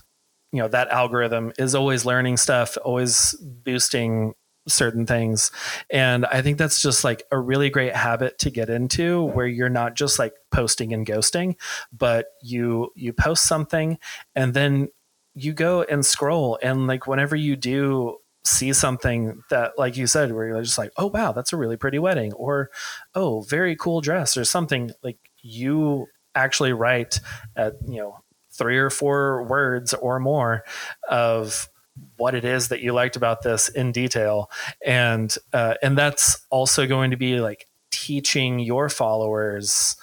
[0.52, 4.34] you know that algorithm is always learning stuff always boosting
[4.68, 5.50] certain things.
[5.90, 9.68] And i think that's just like a really great habit to get into where you're
[9.68, 11.56] not just like posting and ghosting
[11.92, 13.98] but you you post something
[14.34, 14.88] and then
[15.36, 16.58] you go and scroll.
[16.62, 20.92] And like whenever you do see something that like you said where you're just like
[20.98, 22.70] oh wow that's a really pretty wedding or
[23.16, 27.20] oh very cool dress or something like you actually write
[27.56, 28.18] at you know
[28.52, 30.64] three or four words or more
[31.08, 31.68] of
[32.16, 34.50] what it is that you liked about this in detail.
[34.84, 39.96] And uh, and that's also going to be like teaching your followers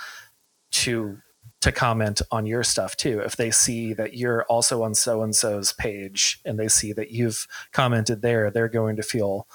[0.71, 1.17] to
[1.61, 3.19] to comment on your stuff too.
[3.21, 7.11] If they see that you're also on so and so's page and they see that
[7.11, 9.47] you've commented there they're going to feel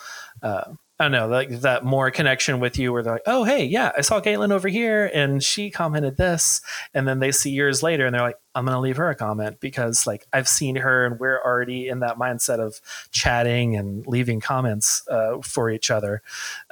[0.43, 3.65] uh, I don't know, like that more connection with you where they're like, oh, hey,
[3.65, 6.61] yeah, I saw Katelyn over here and she commented this.
[6.93, 9.15] And then they see years later and they're like, I'm going to leave her a
[9.15, 12.81] comment because like I've seen her and we're already in that mindset of
[13.13, 16.21] chatting and leaving comments uh, for each other.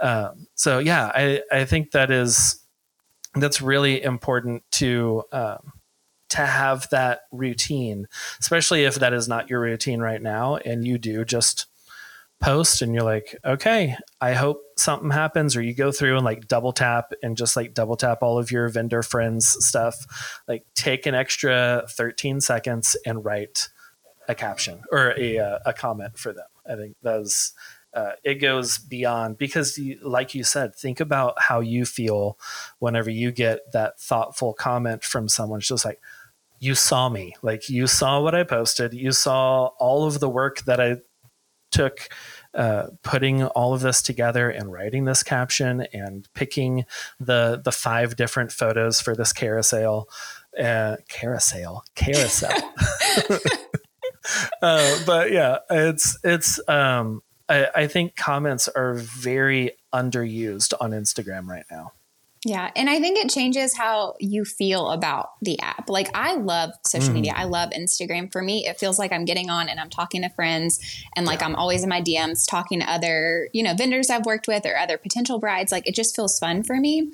[0.01, 2.61] Um, so, yeah, I, I think that is,
[3.37, 5.73] that's really important to, um,
[6.31, 8.09] to have that routine,
[8.41, 11.67] especially if that is not your routine right now and you do just
[12.41, 16.49] post and you're like, okay, I hope something happens, or you go through and like
[16.49, 21.07] double tap and just like double tap all of your vendor friends stuff, like take
[21.07, 23.69] an extra 13 seconds and write
[24.29, 26.47] a caption or a, uh, a comment for them.
[26.69, 27.53] I think that's,
[27.95, 32.39] uh, it goes beyond because you, like you said think about how you feel
[32.79, 35.61] whenever you get that thoughtful comment from someone.
[35.61, 36.01] It's just like
[36.59, 37.35] you saw me.
[37.43, 38.93] Like you saw what i posted.
[38.93, 40.97] You saw all of the work that i
[41.71, 42.09] took
[42.55, 46.87] uh, putting all of this together and writing this caption and picking
[47.21, 50.09] the the five different photos for this carousel
[50.59, 52.57] uh, carousel carousel.
[54.61, 61.47] Uh, but yeah it's it's um, I, I think comments are very underused on instagram
[61.47, 61.93] right now
[62.45, 62.71] yeah.
[62.77, 65.89] And I think it changes how you feel about the app.
[65.89, 67.15] Like, I love social mm.
[67.15, 67.33] media.
[67.35, 68.31] I love Instagram.
[68.31, 70.79] For me, it feels like I'm getting on and I'm talking to friends
[71.17, 71.47] and like yeah.
[71.47, 74.77] I'm always in my DMs talking to other, you know, vendors I've worked with or
[74.77, 75.73] other potential brides.
[75.73, 77.11] Like, it just feels fun for me.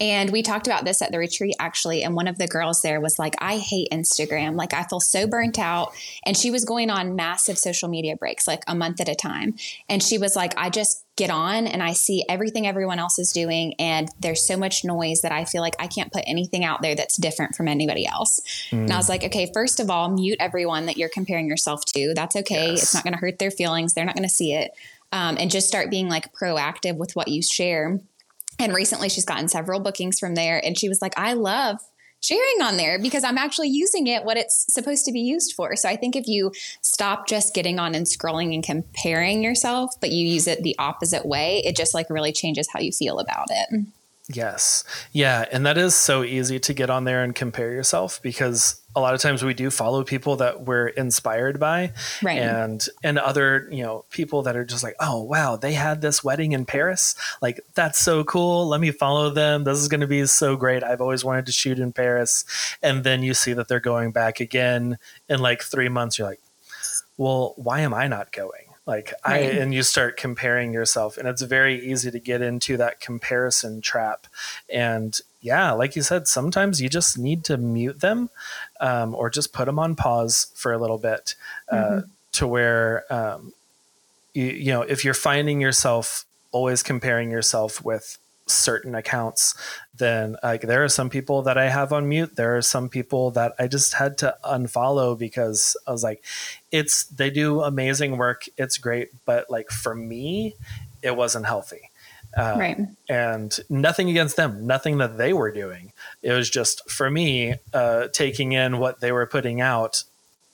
[0.00, 2.02] And we talked about this at the retreat actually.
[2.02, 4.56] And one of the girls there was like, I hate Instagram.
[4.56, 5.92] Like, I feel so burnt out.
[6.26, 9.54] And she was going on massive social media breaks, like a month at a time.
[9.88, 13.30] And she was like, I just get on and I see everything everyone else is
[13.32, 13.74] doing.
[13.78, 16.96] And there's so much noise that I feel like I can't put anything out there
[16.96, 18.40] that's different from anybody else.
[18.70, 18.82] Mm.
[18.84, 22.14] And I was like, okay, first of all, mute everyone that you're comparing yourself to.
[22.14, 22.72] That's okay.
[22.72, 22.82] Yes.
[22.82, 23.94] It's not going to hurt their feelings.
[23.94, 24.72] They're not going to see it.
[25.12, 28.00] Um, and just start being like proactive with what you share
[28.64, 30.64] and recently she's gotten several bookings from there.
[30.64, 31.78] And she was like, I love
[32.20, 35.76] sharing on there because I'm actually using it what it's supposed to be used for.
[35.76, 40.10] So I think if you stop just getting on and scrolling and comparing yourself, but
[40.10, 43.48] you use it the opposite way, it just like really changes how you feel about
[43.50, 43.84] it.
[44.32, 44.84] Yes.
[45.12, 45.44] Yeah.
[45.52, 49.12] And that is so easy to get on there and compare yourself because a lot
[49.14, 52.38] of times we do follow people that we're inspired by right.
[52.38, 56.22] and and other you know people that are just like oh wow they had this
[56.22, 60.06] wedding in paris like that's so cool let me follow them this is going to
[60.06, 62.44] be so great i've always wanted to shoot in paris
[62.82, 66.40] and then you see that they're going back again in like three months you're like
[67.16, 69.34] well why am i not going like right.
[69.34, 73.80] i and you start comparing yourself and it's very easy to get into that comparison
[73.80, 74.26] trap
[74.72, 78.30] and yeah, like you said, sometimes you just need to mute them
[78.80, 81.34] um, or just put them on pause for a little bit
[81.68, 82.08] uh, mm-hmm.
[82.32, 83.52] to where, um,
[84.32, 88.16] you, you know, if you're finding yourself always comparing yourself with
[88.46, 89.54] certain accounts,
[89.96, 92.36] then like there are some people that I have on mute.
[92.36, 96.22] There are some people that I just had to unfollow because I was like,
[96.70, 98.44] it's they do amazing work.
[98.56, 100.54] It's great, but like for me,
[101.02, 101.90] it wasn't healthy.
[102.36, 102.78] Uh, right.
[103.08, 105.92] And nothing against them, nothing that they were doing.
[106.20, 110.02] It was just for me, uh, taking in what they were putting out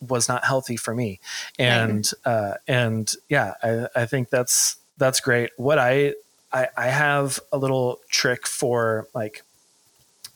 [0.07, 1.21] was not healthy for me.
[1.59, 2.33] And, right.
[2.33, 5.51] uh, and yeah, I, I think that's, that's great.
[5.57, 6.15] What I,
[6.53, 9.43] I, I have a little trick for like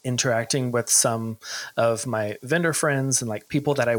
[0.05, 1.38] interacting with some
[1.77, 3.96] of my vendor friends and like people that I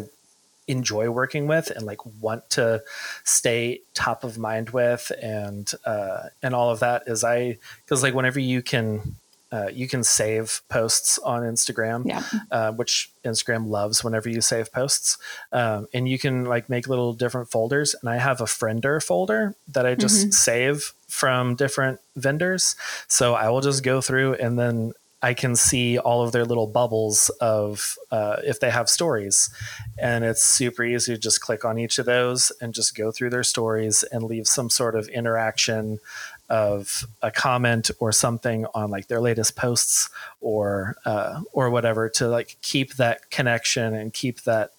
[0.67, 2.83] enjoy working with and like want to
[3.23, 8.13] stay top of mind with and uh, and all of that is I because like
[8.13, 9.15] whenever you can
[9.55, 12.23] uh, you can save posts on Instagram, yeah.
[12.51, 15.17] uh, which Instagram loves whenever you save posts.
[15.53, 17.95] Um, and you can like make little different folders.
[18.01, 20.31] And I have a friender folder that I just mm-hmm.
[20.31, 22.75] save from different vendors.
[23.07, 24.91] So I will just go through and then
[25.21, 29.49] I can see all of their little bubbles of uh, if they have stories.
[29.97, 33.29] And it's super easy to just click on each of those and just go through
[33.29, 35.99] their stories and leave some sort of interaction
[36.49, 40.09] of a comment or something on like their latest posts
[40.41, 44.71] or uh, or whatever to like keep that connection and keep that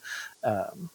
[0.45, 0.91] um,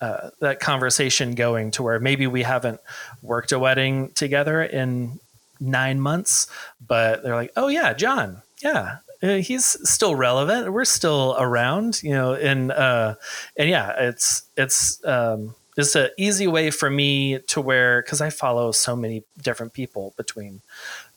[0.00, 2.80] uh, that conversation going to where maybe we haven't
[3.22, 5.18] worked a wedding together in
[5.60, 6.46] nine months,
[6.86, 10.72] but they're like, oh yeah, John, yeah, uh, he's still relevant.
[10.72, 13.14] We're still around, you know, and uh,
[13.56, 18.30] and yeah, it's it's um, it's an easy way for me to where because I
[18.30, 20.62] follow so many different people between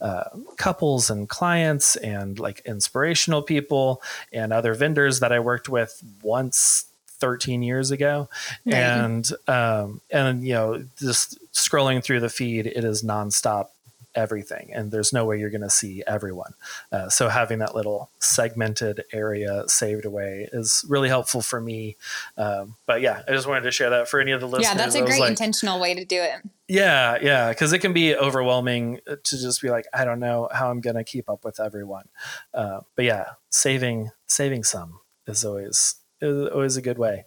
[0.01, 0.25] uh,
[0.57, 4.01] couples and clients and like inspirational people
[4.33, 6.85] and other vendors that I worked with once
[7.19, 8.29] 13 years ago.
[8.65, 13.67] And um, and you know just scrolling through the feed it is nonstop
[14.15, 16.53] everything and there's no way you're going to see everyone.
[16.91, 21.95] Uh, so having that little segmented area saved away is really helpful for me.
[22.37, 24.75] Um, but yeah i just wanted to share that for any of the listeners yeah
[24.75, 26.41] that's a great like, intentional way to do it.
[26.67, 30.69] Yeah yeah because it can be overwhelming to just be like i don't know how
[30.69, 32.07] i'm going to keep up with everyone.
[32.53, 37.25] Uh, but yeah saving saving some is always is always a good way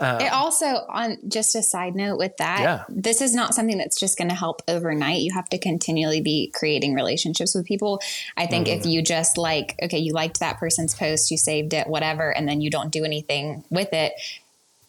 [0.00, 2.84] um, it also, on just a side note with that, yeah.
[2.88, 5.20] this is not something that's just going to help overnight.
[5.20, 8.00] You have to continually be creating relationships with people.
[8.36, 8.80] I think mm-hmm.
[8.80, 12.48] if you just like, okay, you liked that person's post, you saved it, whatever, and
[12.48, 14.12] then you don't do anything with it,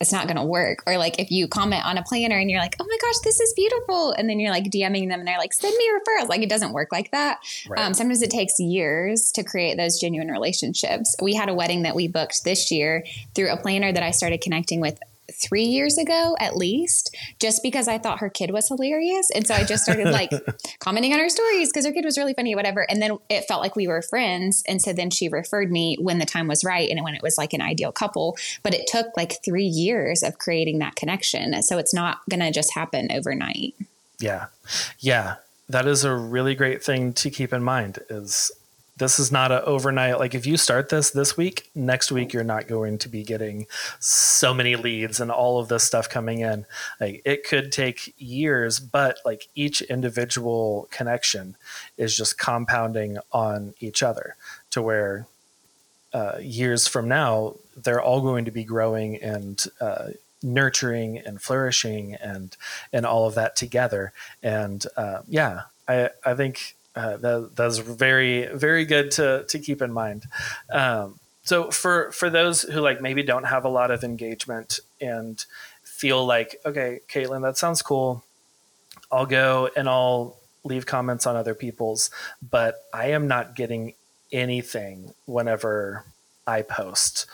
[0.01, 0.83] it's not going to work.
[0.85, 3.39] Or like if you comment on a planner and you're like, oh my gosh, this
[3.39, 4.11] is beautiful.
[4.11, 6.27] And then you're like DMing them and they're like, send me referrals.
[6.27, 7.39] Like it doesn't work like that.
[7.69, 7.79] Right.
[7.79, 11.15] Um, sometimes it takes years to create those genuine relationships.
[11.21, 14.41] We had a wedding that we booked this year through a planner that I started
[14.41, 14.99] connecting with
[15.31, 19.29] three years ago at least, just because I thought her kid was hilarious.
[19.34, 20.31] And so I just started like
[20.79, 22.86] commenting on her stories because her kid was really funny, whatever.
[22.89, 24.63] And then it felt like we were friends.
[24.67, 27.38] And so then she referred me when the time was right and when it was
[27.38, 28.38] like an ideal couple.
[28.63, 31.62] But it took like three years of creating that connection.
[31.63, 33.75] So it's not going to just happen overnight.
[34.19, 34.47] Yeah.
[34.99, 35.36] Yeah.
[35.69, 38.51] That is a really great thing to keep in mind is
[39.01, 42.43] this is not an overnight like if you start this this week next week you're
[42.43, 43.65] not going to be getting
[43.99, 46.67] so many leads and all of this stuff coming in.
[46.99, 51.57] Like it could take years but like each individual connection
[51.97, 54.35] is just compounding on each other
[54.69, 55.25] to where
[56.13, 60.09] uh, years from now they're all going to be growing and uh,
[60.43, 62.55] nurturing and flourishing and
[62.93, 64.13] and all of that together.
[64.43, 69.82] And uh, yeah i i think uh, that, that's very very good to to keep
[69.82, 70.25] in mind.
[70.71, 75.43] Um, so for for those who like maybe don't have a lot of engagement and
[75.84, 78.23] feel like okay, Katelyn, that sounds cool.
[79.12, 82.10] I'll go and I'll leave comments on other people's,
[82.41, 83.93] but I am not getting
[84.32, 86.06] anything whenever
[86.45, 87.25] I post.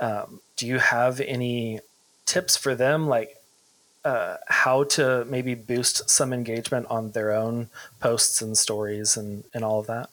[0.00, 1.80] Um, do you have any
[2.26, 3.06] tips for them?
[3.08, 3.36] Like,
[4.04, 7.68] uh, how to maybe boost some engagement on their own
[8.00, 10.10] posts and stories and, and all of that?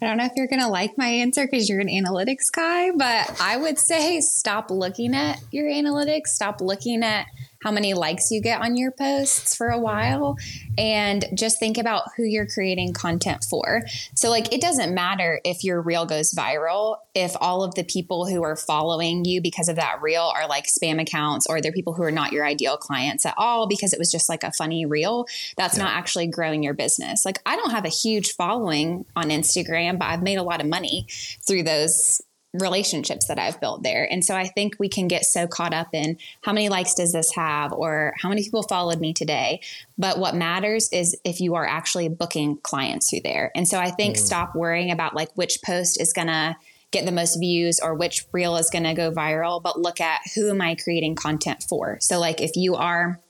[0.00, 2.90] I don't know if you're going to like my answer because you're an analytics guy,
[2.90, 7.26] but I would say stop looking at your analytics, stop looking at
[7.62, 10.36] how many likes you get on your posts for a while
[10.78, 13.82] and just think about who you're creating content for.
[14.14, 18.26] So, like, it doesn't matter if your reel goes viral, if all of the people
[18.26, 21.94] who are following you because of that reel are like spam accounts or they're people
[21.94, 24.84] who are not your ideal clients at all because it was just like a funny
[24.84, 25.26] reel.
[25.56, 25.84] That's yeah.
[25.84, 27.24] not actually growing your business.
[27.24, 30.66] Like, I don't have a huge following on Instagram, but I've made a lot of
[30.66, 31.06] money
[31.46, 32.20] through those
[32.60, 34.10] relationships that I've built there.
[34.10, 37.12] And so I think we can get so caught up in how many likes does
[37.12, 39.60] this have or how many people followed me today.
[39.98, 43.50] But what matters is if you are actually booking clients through there.
[43.54, 44.20] And so I think mm.
[44.20, 46.56] stop worrying about like which post is going to
[46.92, 50.20] get the most views or which reel is going to go viral, but look at
[50.34, 51.98] who am I creating content for.
[52.00, 53.20] So like if you are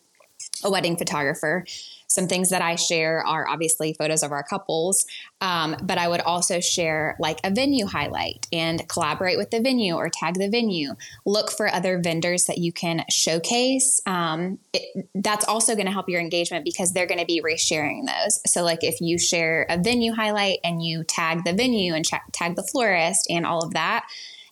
[0.65, 1.65] a wedding photographer,
[2.09, 5.07] some things that I share are obviously photos of our couples,
[5.41, 9.95] um, but I would also share like a venue highlight and collaborate with the venue
[9.95, 10.95] or tag the venue.
[11.25, 14.01] Look for other vendors that you can showcase.
[14.07, 18.07] Um, it, that's also going to help your engagement because they're going to be resharing
[18.07, 18.41] those.
[18.47, 22.15] So, like if you share a venue highlight and you tag the venue and ch-
[22.33, 24.07] tag the florist and all of that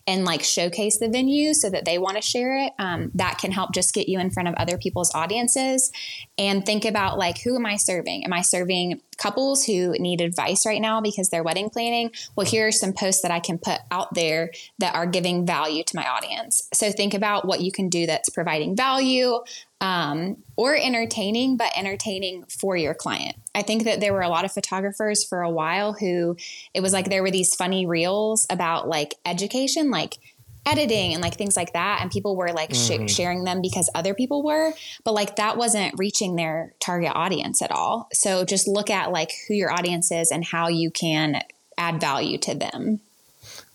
[0.07, 2.73] and like showcase the venue so that they want to share it.
[2.79, 5.90] Um, that can help just get you in front of other people's audiences
[6.37, 8.25] and think about like, who am I serving?
[8.25, 12.11] Am I serving couples who need advice right now because they're wedding planning?
[12.37, 15.85] Well, here are some posts that I can put out there that are giving value
[15.85, 16.69] to my audience.
[16.75, 19.38] So think about what you can do that's providing value
[19.85, 23.37] um, or entertaining, but entertaining for your client.
[23.55, 26.38] I think that there were a lot of photographers for a while who
[26.73, 30.16] it was like there were these funny reels about like education, like
[30.64, 33.07] editing and like things like that and people were like mm-hmm.
[33.07, 34.73] sh- sharing them because other people were
[35.05, 39.31] but like that wasn't reaching their target audience at all so just look at like
[39.47, 41.42] who your audience is and how you can
[41.77, 42.99] add value to them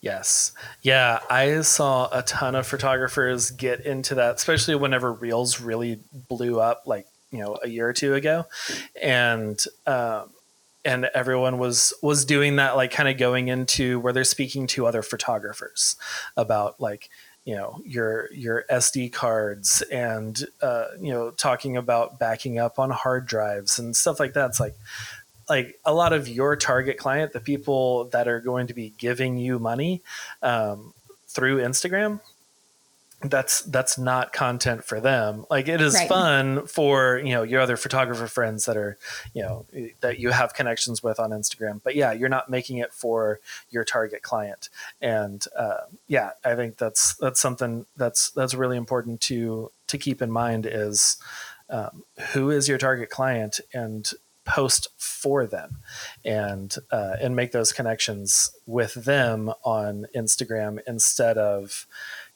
[0.02, 6.00] yes yeah i saw a ton of photographers get into that especially whenever reels really
[6.30, 8.46] blew up like you know a year or two ago
[9.02, 10.30] and um
[10.86, 14.86] and everyone was was doing that like kind of going into where they're speaking to
[14.86, 15.96] other photographers
[16.38, 17.10] about like
[17.46, 22.92] you know your your SD cards and uh, you know talking about backing up on
[22.92, 24.50] hard drives and stuff like that.
[24.50, 24.76] It's like
[25.50, 29.38] like a lot of your target client, the people that are going to be giving
[29.38, 30.04] you money
[30.42, 30.94] um,
[31.28, 32.20] through Instagram,
[33.22, 35.46] that's that's not content for them.
[35.50, 36.08] Like it is right.
[36.08, 38.98] fun for you know your other photographer friends that are
[39.34, 39.66] you know
[40.00, 41.82] that you have connections with on instagram.
[41.84, 44.70] But yeah you're not making it for your target client.
[45.02, 50.22] And uh, yeah i think that's that's something that's that's really important to to keep
[50.22, 51.18] in mind is
[51.70, 54.12] um, who is your target client and
[54.50, 55.78] post for them
[56.26, 61.86] and uh, and make those connections with them on instagram instead of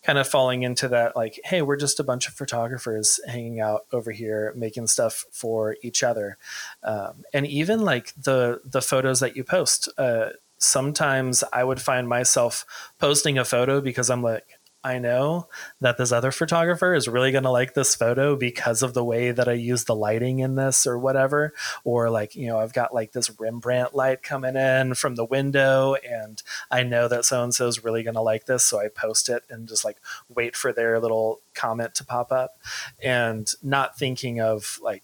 [0.04, 3.86] kind of falling into that like hey we're just a bunch of photographers hanging out
[3.92, 6.38] over here making stuff for each other.
[6.84, 12.08] Um, and even like the the photos that you post uh, sometimes i would find
[12.08, 12.66] myself
[12.98, 15.48] posting a photo because i'm like I know
[15.80, 19.32] that this other photographer is really going to like this photo because of the way
[19.32, 21.54] that I use the lighting in this or whatever.
[21.86, 25.96] Or like, you know, I've got like this Rembrandt light coming in from the window
[25.96, 28.66] and I know that so and so is really going to like this.
[28.66, 32.58] So I post it and just like wait for their little comment to pop up
[33.02, 35.04] and not thinking of like,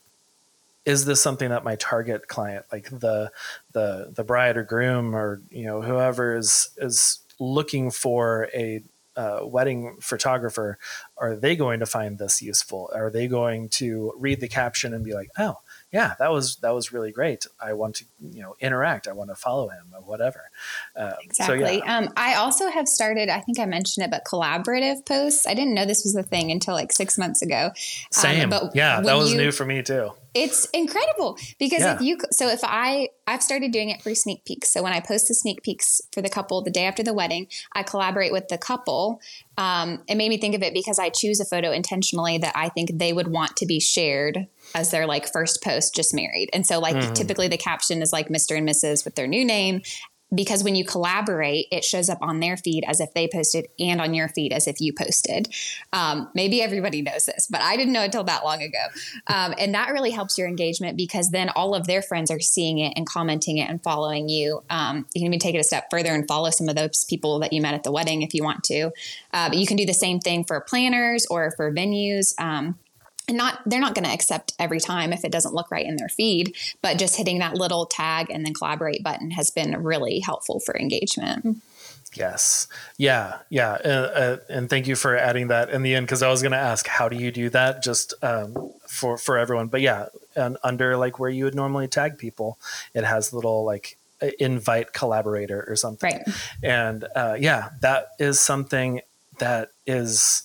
[0.85, 3.32] is this something that my target client like the
[3.73, 8.82] the the bride or groom or you know whoever is is looking for a
[9.20, 10.80] uh, wedding photographer,
[11.17, 12.89] are they going to find this useful?
[12.95, 15.55] Are they going to read the caption and be like, oh,
[15.91, 17.47] yeah, that was that was really great.
[17.59, 19.07] I want to you know interact.
[19.07, 20.51] I want to follow him or whatever.
[20.95, 21.79] Um, exactly.
[21.79, 21.97] So, yeah.
[21.97, 23.29] um, I also have started.
[23.29, 25.47] I think I mentioned it, but collaborative posts.
[25.47, 27.65] I didn't know this was a thing until like six months ago.
[27.65, 27.71] Um,
[28.11, 28.49] Same.
[28.49, 30.11] But yeah, that was you, new for me too.
[30.35, 31.95] It's incredible because yeah.
[31.95, 34.71] if you so if I I've started doing it for sneak peeks.
[34.71, 37.47] So when I post the sneak peeks for the couple the day after the wedding,
[37.73, 39.21] I collaborate with the couple.
[39.57, 42.69] Um, it made me think of it because I choose a photo intentionally that I
[42.69, 46.49] think they would want to be shared as their like first post just married.
[46.53, 47.13] And so like mm-hmm.
[47.13, 48.57] typically the caption is like Mr.
[48.57, 49.05] and Mrs.
[49.05, 49.82] with their new name
[50.34, 53.99] because when you collaborate, it shows up on their feed as if they posted and
[53.99, 55.47] on your feed as if you posted.
[55.91, 58.84] Um, maybe everybody knows this, but I didn't know until that long ago.
[59.28, 62.80] Um, and that really helps your engagement because then all of their friends are seeing
[62.80, 64.63] it and commenting it and following you.
[64.70, 67.39] Um, you can even take it a step further and follow some of those people
[67.39, 68.91] that you met at the wedding if you want to.
[69.34, 72.34] Uh, but you can do the same thing for planners or for venues.
[73.30, 75.97] And not they're not going to accept every time if it doesn't look right in
[75.97, 80.19] their feed but just hitting that little tag and then collaborate button has been really
[80.19, 81.61] helpful for engagement.
[82.15, 82.67] Yes.
[82.97, 86.30] Yeah yeah uh, uh, and thank you for adding that in the end because i
[86.30, 87.84] was going to ask how do you do that?
[87.84, 89.67] Just um, for for everyone.
[89.67, 92.57] But yeah and under like where you would normally tag people
[92.95, 93.99] it has little like
[94.39, 96.15] invite collaborator or something.
[96.25, 96.36] Right.
[96.63, 99.01] And uh, yeah that is something
[99.38, 100.43] that is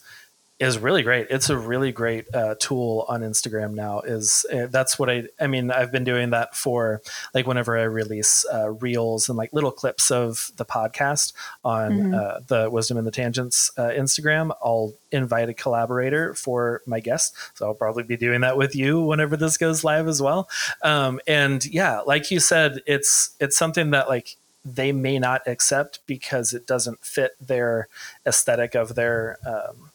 [0.65, 1.29] is really great.
[1.31, 4.01] It's a really great uh, tool on Instagram now.
[4.01, 5.71] Is uh, that's what I I mean.
[5.71, 7.03] I've been doing that for
[7.35, 11.33] like whenever I release uh, reels and like little clips of the podcast
[11.65, 12.15] on mm-hmm.
[12.15, 14.55] Uh, the Wisdom and the Tangents uh, Instagram.
[14.62, 19.03] I'll invite a collaborator for my guest, so I'll probably be doing that with you
[19.03, 20.49] whenever this goes live as well.
[20.83, 26.01] Um, and yeah, like you said, it's it's something that like they may not accept
[26.07, 27.89] because it doesn't fit their
[28.27, 29.91] aesthetic of their um,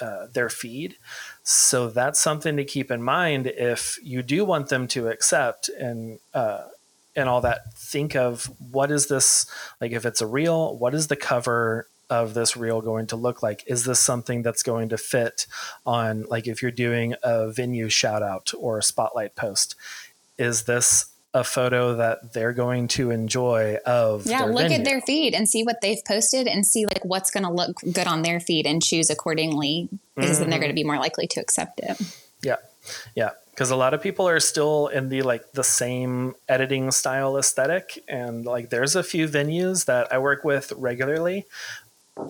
[0.00, 0.96] uh, their feed.
[1.42, 6.18] So that's something to keep in mind if you do want them to accept and
[6.34, 6.64] uh,
[7.16, 7.74] and all that.
[7.74, 9.46] Think of what is this
[9.80, 9.92] like?
[9.92, 13.64] If it's a reel, what is the cover of this reel going to look like?
[13.66, 15.46] Is this something that's going to fit
[15.84, 19.74] on like if you're doing a venue shout out or a spotlight post?
[20.38, 24.78] Is this a photo that they're going to enjoy of yeah look venue.
[24.78, 27.76] at their feed and see what they've posted and see like what's going to look
[27.92, 30.40] good on their feed and choose accordingly because mm-hmm.
[30.40, 32.00] then they're going to be more likely to accept it
[32.42, 32.56] yeah
[33.14, 37.36] yeah because a lot of people are still in the like the same editing style
[37.36, 41.44] aesthetic and like there's a few venues that i work with regularly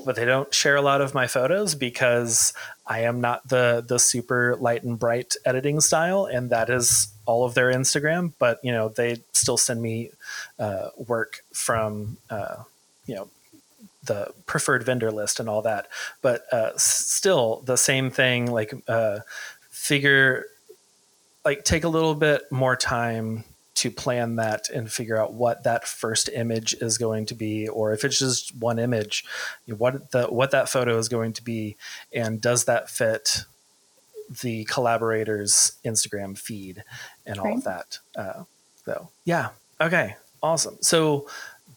[0.04, 2.52] but they don't share a lot of my photos because
[2.86, 7.44] I am not the the super light and bright editing style, and that is all
[7.44, 8.32] of their Instagram.
[8.38, 10.10] But you know, they still send me
[10.58, 12.62] uh, work from uh,
[13.06, 13.28] you know
[14.04, 15.88] the preferred vendor list and all that.
[16.22, 18.50] But uh, still, the same thing.
[18.50, 19.20] Like uh,
[19.70, 20.46] figure,
[21.44, 23.44] like take a little bit more time
[23.78, 27.92] to plan that and figure out what that first image is going to be, or
[27.92, 29.24] if it's just one image,
[29.66, 31.76] what the what that photo is going to be,
[32.12, 33.44] and does that fit
[34.42, 36.82] the collaborators' Instagram feed
[37.24, 37.56] and all right.
[37.56, 37.98] of that.
[38.16, 38.42] Uh,
[38.84, 39.50] so yeah,
[39.80, 40.76] okay, awesome.
[40.80, 41.28] So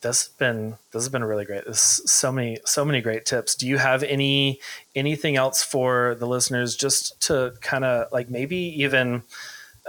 [0.01, 1.65] this has been this has been really great.
[1.65, 3.55] This so many so many great tips.
[3.55, 4.59] Do you have any
[4.95, 9.23] anything else for the listeners just to kind of like maybe even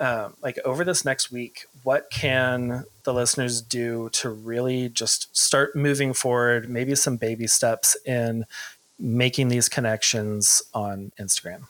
[0.02, 5.76] um, like over this next week, what can the listeners do to really just start
[5.76, 6.68] moving forward?
[6.68, 8.44] Maybe some baby steps in
[8.98, 11.62] making these connections on Instagram.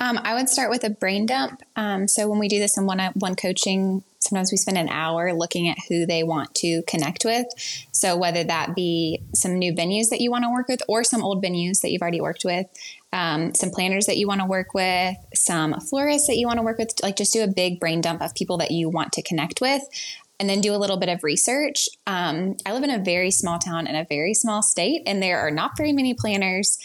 [0.00, 1.60] Um, I would start with a brain dump.
[1.74, 5.68] Um, so when we do this in one-on-one coaching, sometimes we spend an hour looking
[5.68, 7.46] at who they want to connect with.
[7.90, 11.24] So whether that be some new venues that you want to work with, or some
[11.24, 12.68] old venues that you've already worked with,
[13.12, 16.62] um, some planners that you want to work with, some florists that you want to
[16.62, 19.22] work with, like just do a big brain dump of people that you want to
[19.22, 19.82] connect with.
[20.40, 21.88] And then do a little bit of research.
[22.06, 25.40] Um, I live in a very small town in a very small state, and there
[25.40, 26.78] are not very many planners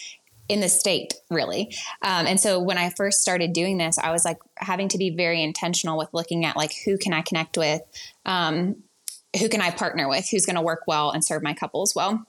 [0.50, 4.26] in the state really um, and so when i first started doing this i was
[4.26, 7.82] like having to be very intentional with looking at like who can i connect with
[8.26, 8.76] um,
[9.40, 12.28] who can i partner with who's going to work well and serve my couples well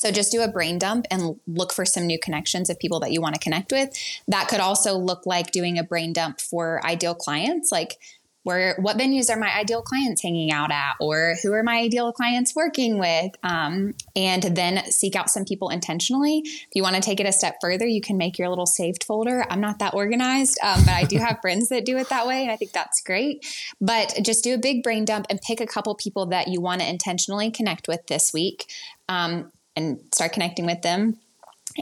[0.00, 3.12] so just do a brain dump and look for some new connections of people that
[3.12, 3.90] you want to connect with.
[4.28, 7.70] That could also look like doing a brain dump for ideal clients.
[7.70, 7.98] Like
[8.42, 12.10] where what venues are my ideal clients hanging out at or who are my ideal
[12.10, 17.02] clients working with um, and then seek out some people intentionally if you want to
[17.02, 19.92] take it a step further you can make your little saved folder i'm not that
[19.92, 22.72] organized um, but i do have friends that do it that way and i think
[22.72, 23.44] that's great
[23.78, 26.80] but just do a big brain dump and pick a couple people that you want
[26.80, 28.72] to intentionally connect with this week
[29.10, 31.18] um, and start connecting with them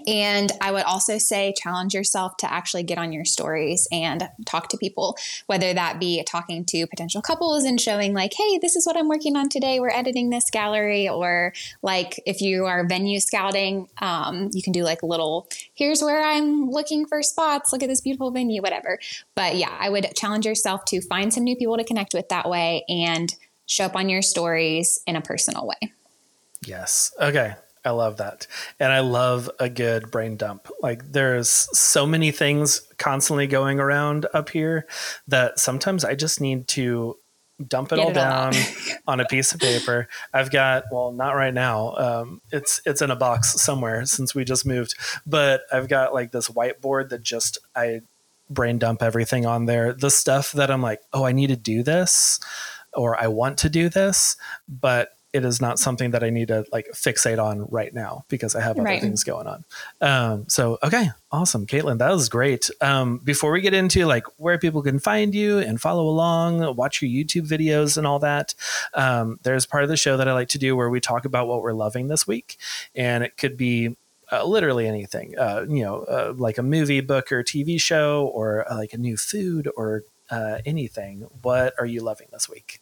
[0.07, 4.69] and I would also say challenge yourself to actually get on your stories and talk
[4.69, 8.87] to people, whether that be talking to potential couples and showing, like, hey, this is
[8.87, 9.81] what I'm working on today.
[9.81, 11.09] We're editing this gallery.
[11.09, 16.23] Or, like, if you are venue scouting, um, you can do like little, here's where
[16.23, 17.73] I'm looking for spots.
[17.73, 18.99] Look at this beautiful venue, whatever.
[19.35, 22.49] But yeah, I would challenge yourself to find some new people to connect with that
[22.49, 23.35] way and
[23.67, 25.93] show up on your stories in a personal way.
[26.67, 27.13] Yes.
[27.21, 27.55] Okay.
[27.85, 28.47] I love that.
[28.79, 30.69] And I love a good brain dump.
[30.81, 34.87] Like there's so many things constantly going around up here
[35.29, 37.17] that sometimes I just need to
[37.67, 38.53] dump it Get all it down
[39.07, 40.09] on a piece of paper.
[40.33, 41.97] I've got well, not right now.
[41.97, 44.95] Um, it's it's in a box somewhere since we just moved,
[45.27, 48.03] but I've got like this whiteboard that just I
[48.51, 49.93] brain dump everything on there.
[49.93, 52.41] The stuff that I'm like, oh, I need to do this,
[52.93, 54.37] or I want to do this,
[54.69, 58.55] but it is not something that I need to like fixate on right now because
[58.55, 59.01] I have other right.
[59.01, 59.65] things going on.
[60.01, 61.67] Um, so, okay, awesome.
[61.67, 62.71] Katelyn, that was great.
[62.81, 67.03] Um, before we get into like where people can find you and follow along, watch
[67.03, 68.55] your YouTube videos and all that,
[68.95, 71.47] um, there's part of the show that I like to do where we talk about
[71.47, 72.57] what we're loving this week.
[72.95, 73.97] And it could be
[74.33, 78.71] uh, literally anything, uh, you know, uh, like a movie, book, or TV show, or
[78.71, 81.21] uh, like a new food, or uh, anything.
[81.43, 82.81] What are you loving this week?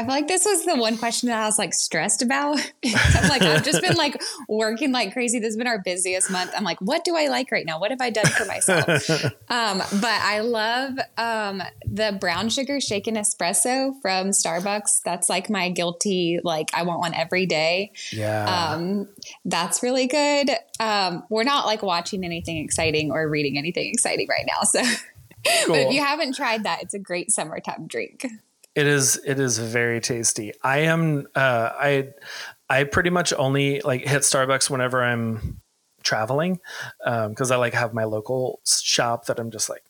[0.00, 2.58] I feel like this was the one question that I was like stressed about.
[2.86, 5.38] I'm like, I've just been like working like crazy.
[5.38, 6.52] This has been our busiest month.
[6.56, 7.78] I'm like, what do I like right now?
[7.78, 8.86] What have I done for myself?
[9.50, 15.02] um, but I love um, the brown sugar shaken espresso from Starbucks.
[15.04, 17.92] That's like my guilty, like, I want one every day.
[18.10, 18.72] Yeah.
[18.72, 19.06] Um,
[19.44, 20.48] that's really good.
[20.78, 24.62] Um, we're not like watching anything exciting or reading anything exciting right now.
[24.62, 24.94] So, cool.
[25.74, 28.24] but if you haven't tried that, it's a great summertime drink.
[28.74, 30.52] It is it is very tasty.
[30.62, 32.08] I am uh, I
[32.68, 35.60] I pretty much only like hit Starbucks whenever I'm
[36.02, 36.60] traveling
[37.04, 39.82] because um, I like have my local shop that I'm just like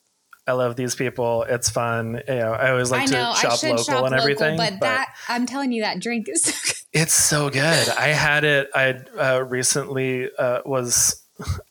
[0.46, 1.44] I love these people.
[1.44, 2.22] It's fun.
[2.26, 4.56] You know, I always like I know, to shop local shop and everything.
[4.56, 6.42] Local, but, but, that I'm telling you, that drink is.
[6.42, 7.00] so good.
[7.00, 7.88] it's so good.
[7.90, 8.68] I had it.
[8.74, 11.19] I uh, recently uh, was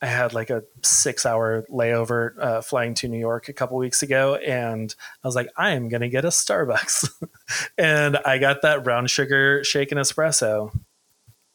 [0.02, 4.02] I had like a six hour layover uh, flying to New York a couple weeks
[4.02, 4.94] ago, and
[5.24, 7.10] I was like, I am going to get a Starbucks.
[7.78, 10.78] and I got that brown sugar shaken espresso.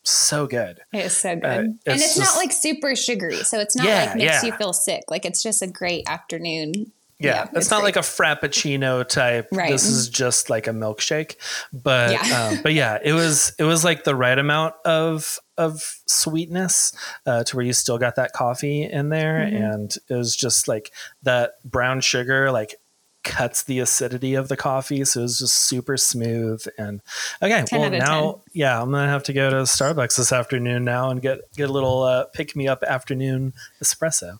[0.06, 0.80] So good.
[0.92, 1.44] It is so good.
[1.44, 3.36] Uh, it's and it's just, not like super sugary.
[3.36, 4.44] So it's not yeah, like makes yeah.
[4.44, 5.04] you feel sick.
[5.08, 7.96] Like it's just a great afternoon yeah, yeah it's, it's, not great.
[7.96, 9.48] like a frappuccino type.
[9.52, 9.70] Right.
[9.70, 11.36] This is just like a milkshake.
[11.72, 12.48] But yeah.
[12.52, 16.92] Um, but yeah, it was it was like the right amount of of sweetness
[17.26, 19.56] uh, to where you still got that coffee in there, mm-hmm.
[19.56, 20.92] and it was just like
[21.22, 22.76] that brown sugar like
[23.24, 26.64] cuts the acidity of the coffee, so it was just super smooth.
[26.78, 27.00] And
[27.42, 28.40] okay, well now, 10.
[28.52, 31.72] yeah, I'm gonna have to go to Starbucks this afternoon now and get get a
[31.72, 34.38] little uh, pick me up afternoon espresso.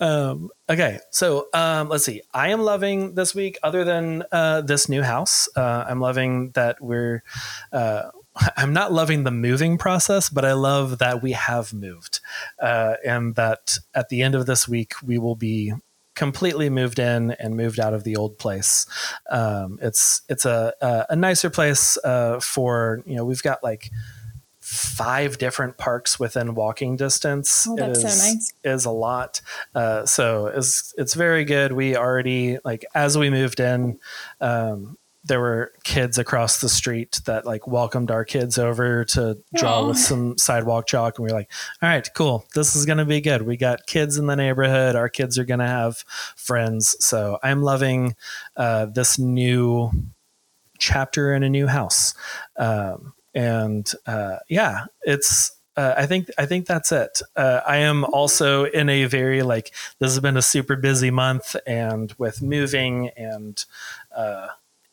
[0.00, 2.22] Um, okay, so um, let's see.
[2.34, 3.58] I am loving this week.
[3.62, 7.22] Other than uh, this new house, uh, I'm loving that we're.
[8.56, 12.20] I'm not loving the moving process, but I love that we have moved,
[12.60, 15.72] uh, and that at the end of this week we will be
[16.14, 18.86] completely moved in and moved out of the old place.
[19.30, 23.90] Um, it's it's a a, a nicer place uh, for you know we've got like
[24.60, 27.66] five different parks within walking distance.
[27.68, 28.54] Oh, that's is, so nice.
[28.64, 29.40] Is a lot.
[29.74, 31.72] Uh, so it's it's very good.
[31.72, 33.98] We already like as we moved in.
[34.40, 39.82] Um, there were kids across the street that like welcomed our kids over to draw
[39.82, 39.88] Aww.
[39.88, 41.50] with some sidewalk chalk and we are like
[41.80, 42.44] all right cool.
[42.54, 43.42] This is going to be good.
[43.42, 44.96] We got kids in the neighborhood.
[44.96, 45.98] Our kids are going to have
[46.36, 46.96] friends.
[47.04, 48.16] So i'm loving
[48.56, 49.90] uh, this new
[50.78, 52.14] chapter in a new house.
[52.56, 57.22] Um, and uh, yeah it's uh, I think I think that's it.
[57.34, 61.56] Uh, I am also in a very like this has been a super busy month,
[61.66, 63.64] and with moving and
[64.14, 64.48] uh,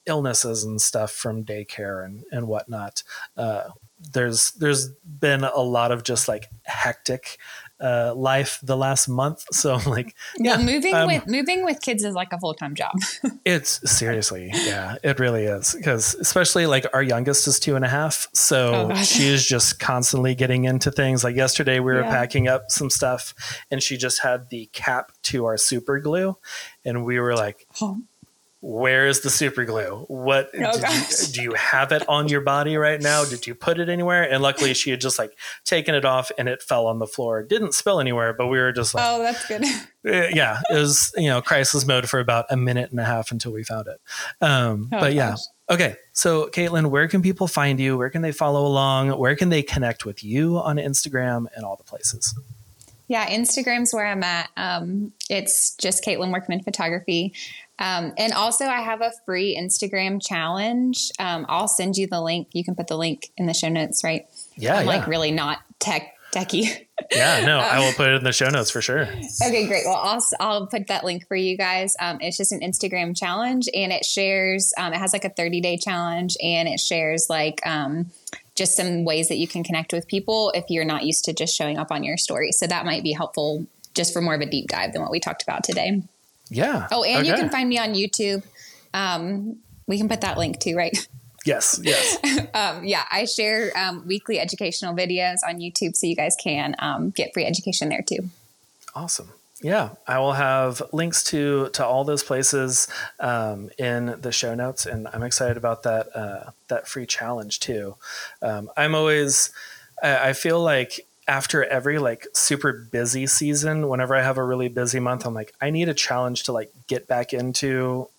[0.09, 3.03] illnesses and stuff from daycare and, and whatnot.
[3.37, 3.69] Uh,
[4.13, 7.37] there's there's been a lot of just like hectic
[7.81, 9.45] uh, life the last month.
[9.59, 12.93] So like, yeah, moving um, with moving with kids is like a full time job.
[13.45, 15.75] it's seriously, yeah, it really is.
[15.75, 19.79] Because especially like our youngest is two and a half, so oh, she is just
[19.79, 21.25] constantly getting into things.
[21.25, 22.09] Like yesterday, we were yeah.
[22.09, 23.33] packing up some stuff,
[23.69, 26.37] and she just had the cap to our super glue,
[26.85, 27.67] and we were like.
[27.81, 27.97] Oh
[28.61, 30.05] where is the super glue?
[30.09, 33.23] What oh, you, do you have it on your body right now?
[33.23, 34.29] Did you put it anywhere?
[34.29, 37.41] And luckily, she had just like taken it off and it fell on the floor.
[37.41, 39.63] didn't spill anywhere, but we were just like, oh, that's good.
[40.05, 43.33] Eh, yeah, it was you know crisis mode for about a minute and a half
[43.33, 43.99] until we found it.
[44.39, 45.35] Um, oh, but yeah,
[45.69, 45.97] okay.
[46.13, 47.97] So, Katelyn, where can people find you?
[47.97, 49.09] Where can they follow along?
[49.19, 52.33] Where can they connect with you on Instagram and all the places?
[53.09, 54.49] Yeah, Instagram's where I'm at.
[54.55, 57.33] Um, it's just Katelyn Workman Photography.
[57.79, 61.11] Um, and also, I have a free Instagram challenge.
[61.17, 62.49] Um, I'll send you the link.
[62.53, 64.25] You can put the link in the show notes, right?
[64.55, 64.97] Yeah, I'm yeah.
[64.97, 66.85] like really not tech techie.
[67.11, 69.03] yeah, no, I will put it in the show notes for sure.
[69.03, 69.83] Okay, great.
[69.85, 71.95] Well, I'll, I'll put that link for you guys.
[71.99, 75.61] Um, it's just an Instagram challenge and it shares, um, it has like a 30
[75.61, 78.11] day challenge and it shares like um,
[78.55, 81.55] just some ways that you can connect with people if you're not used to just
[81.55, 82.51] showing up on your story.
[82.51, 83.65] So that might be helpful
[83.95, 86.03] just for more of a deep dive than what we talked about today.
[86.49, 86.87] Yeah.
[86.91, 88.43] Oh, and you can find me on YouTube.
[88.93, 91.07] Um, we can put that link too, right?
[91.45, 92.17] Yes, yes.
[92.53, 97.11] Um, yeah, I share um, weekly educational videos on YouTube, so you guys can um,
[97.11, 98.29] get free education there too.
[98.95, 99.29] Awesome.
[99.61, 102.87] Yeah, I will have links to to all those places
[103.19, 107.95] um, in the show notes, and I'm excited about that uh, that free challenge too.
[108.41, 109.51] Um, I'm always,
[110.01, 114.67] I, I feel like after every like super busy season, whenever I have a really
[114.67, 118.09] busy month, I'm like, I need a challenge to like get back into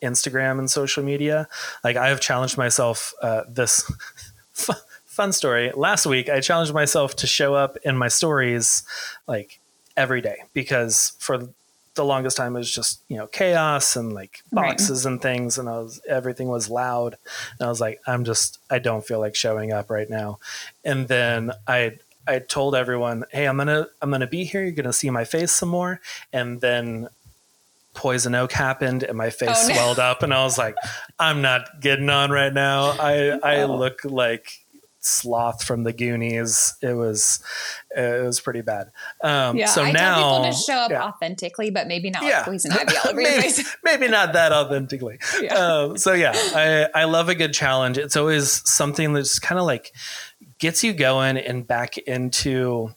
[0.00, 1.48] Instagram and social media.
[1.82, 3.90] Like I have challenged myself uh, this.
[5.06, 5.72] Fun story.
[5.74, 8.84] Last week, I challenged myself to show up in my stories
[9.26, 9.58] like
[9.96, 11.48] every day because for
[11.94, 14.68] the longest time it was just you know chaos and like Right.
[14.68, 17.18] boxes and things and I was everything was loud
[17.58, 20.38] and I was like I'm just I don't feel like showing up right now
[20.82, 24.92] and then I I told everyone hey I'm gonna I'm gonna be here you're gonna
[24.92, 26.00] see my face some more
[26.32, 27.08] and then
[27.94, 29.74] poison oak happened and my face Oh, no.
[29.74, 30.74] swelled up and I was like
[31.18, 33.76] I'm not getting on right now I I Oh.
[33.76, 34.61] look like
[35.04, 37.42] sloth from the Goonies it was
[37.94, 38.92] it was pretty bad
[39.22, 41.02] um Yeah, so I now tell people to show up yeah.
[41.04, 42.44] authentically, but maybe not Yeah.
[42.44, 43.48] poison ivy all over maybe,
[43.84, 45.18] maybe not that authentically.
[45.40, 45.54] Yeah.
[45.54, 47.98] Um, so yeah, I, I love a good challenge.
[47.98, 49.92] It's always something that's kind of like
[50.58, 52.94] gets you going and back into,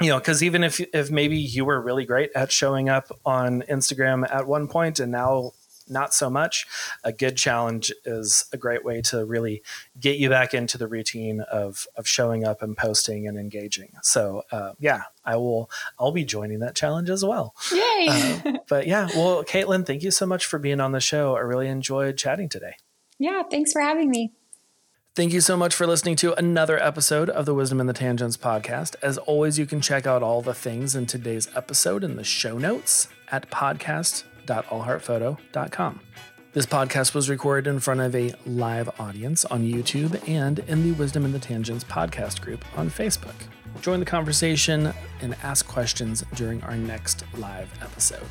[0.00, 3.62] you know, because even if if maybe you were really great at showing up on
[3.68, 5.52] Instagram at one point and now
[5.88, 6.66] not so much,
[7.04, 9.62] a good challenge is a great way to really
[9.98, 13.92] get you back into the routine of of showing up and posting and engaging.
[14.02, 17.54] So uh, yeah, I will I'll be joining that challenge as well.
[17.72, 18.06] Yay!
[18.08, 21.36] Uh, but yeah, well, Katelyn, thank you so much for being on the show.
[21.36, 22.74] I really enjoyed chatting today.
[23.18, 24.32] yeah, thanks for having me.
[25.14, 28.38] Thank you so much for listening to another episode of the Wisdom and the Tangents
[28.38, 28.94] podcast.
[29.02, 32.56] As always, you can check out all the things in today's episode in the show
[32.56, 33.50] notes at
[34.46, 36.00] podcast.allheartphoto.com.
[36.52, 40.92] This podcast was recorded in front of a live audience on YouTube and in the
[40.92, 43.34] Wisdom and the Tangents podcast group on Facebook.
[43.80, 48.26] Join the conversation and ask questions during our next live episode.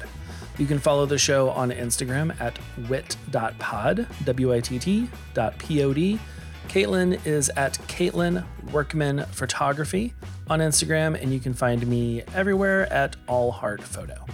[0.60, 6.20] You can follow the show on Instagram at wit.pod, W-I-T-T dot P-O-D.
[6.68, 10.14] Katelyn is at Katelyn Workman Photography
[10.48, 14.26] on Instagram, and you can find me everywhere at All Heart Photo.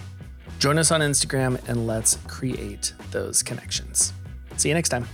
[0.58, 4.12] Join us on Instagram and let's create those connections.
[4.56, 5.06] See you next time.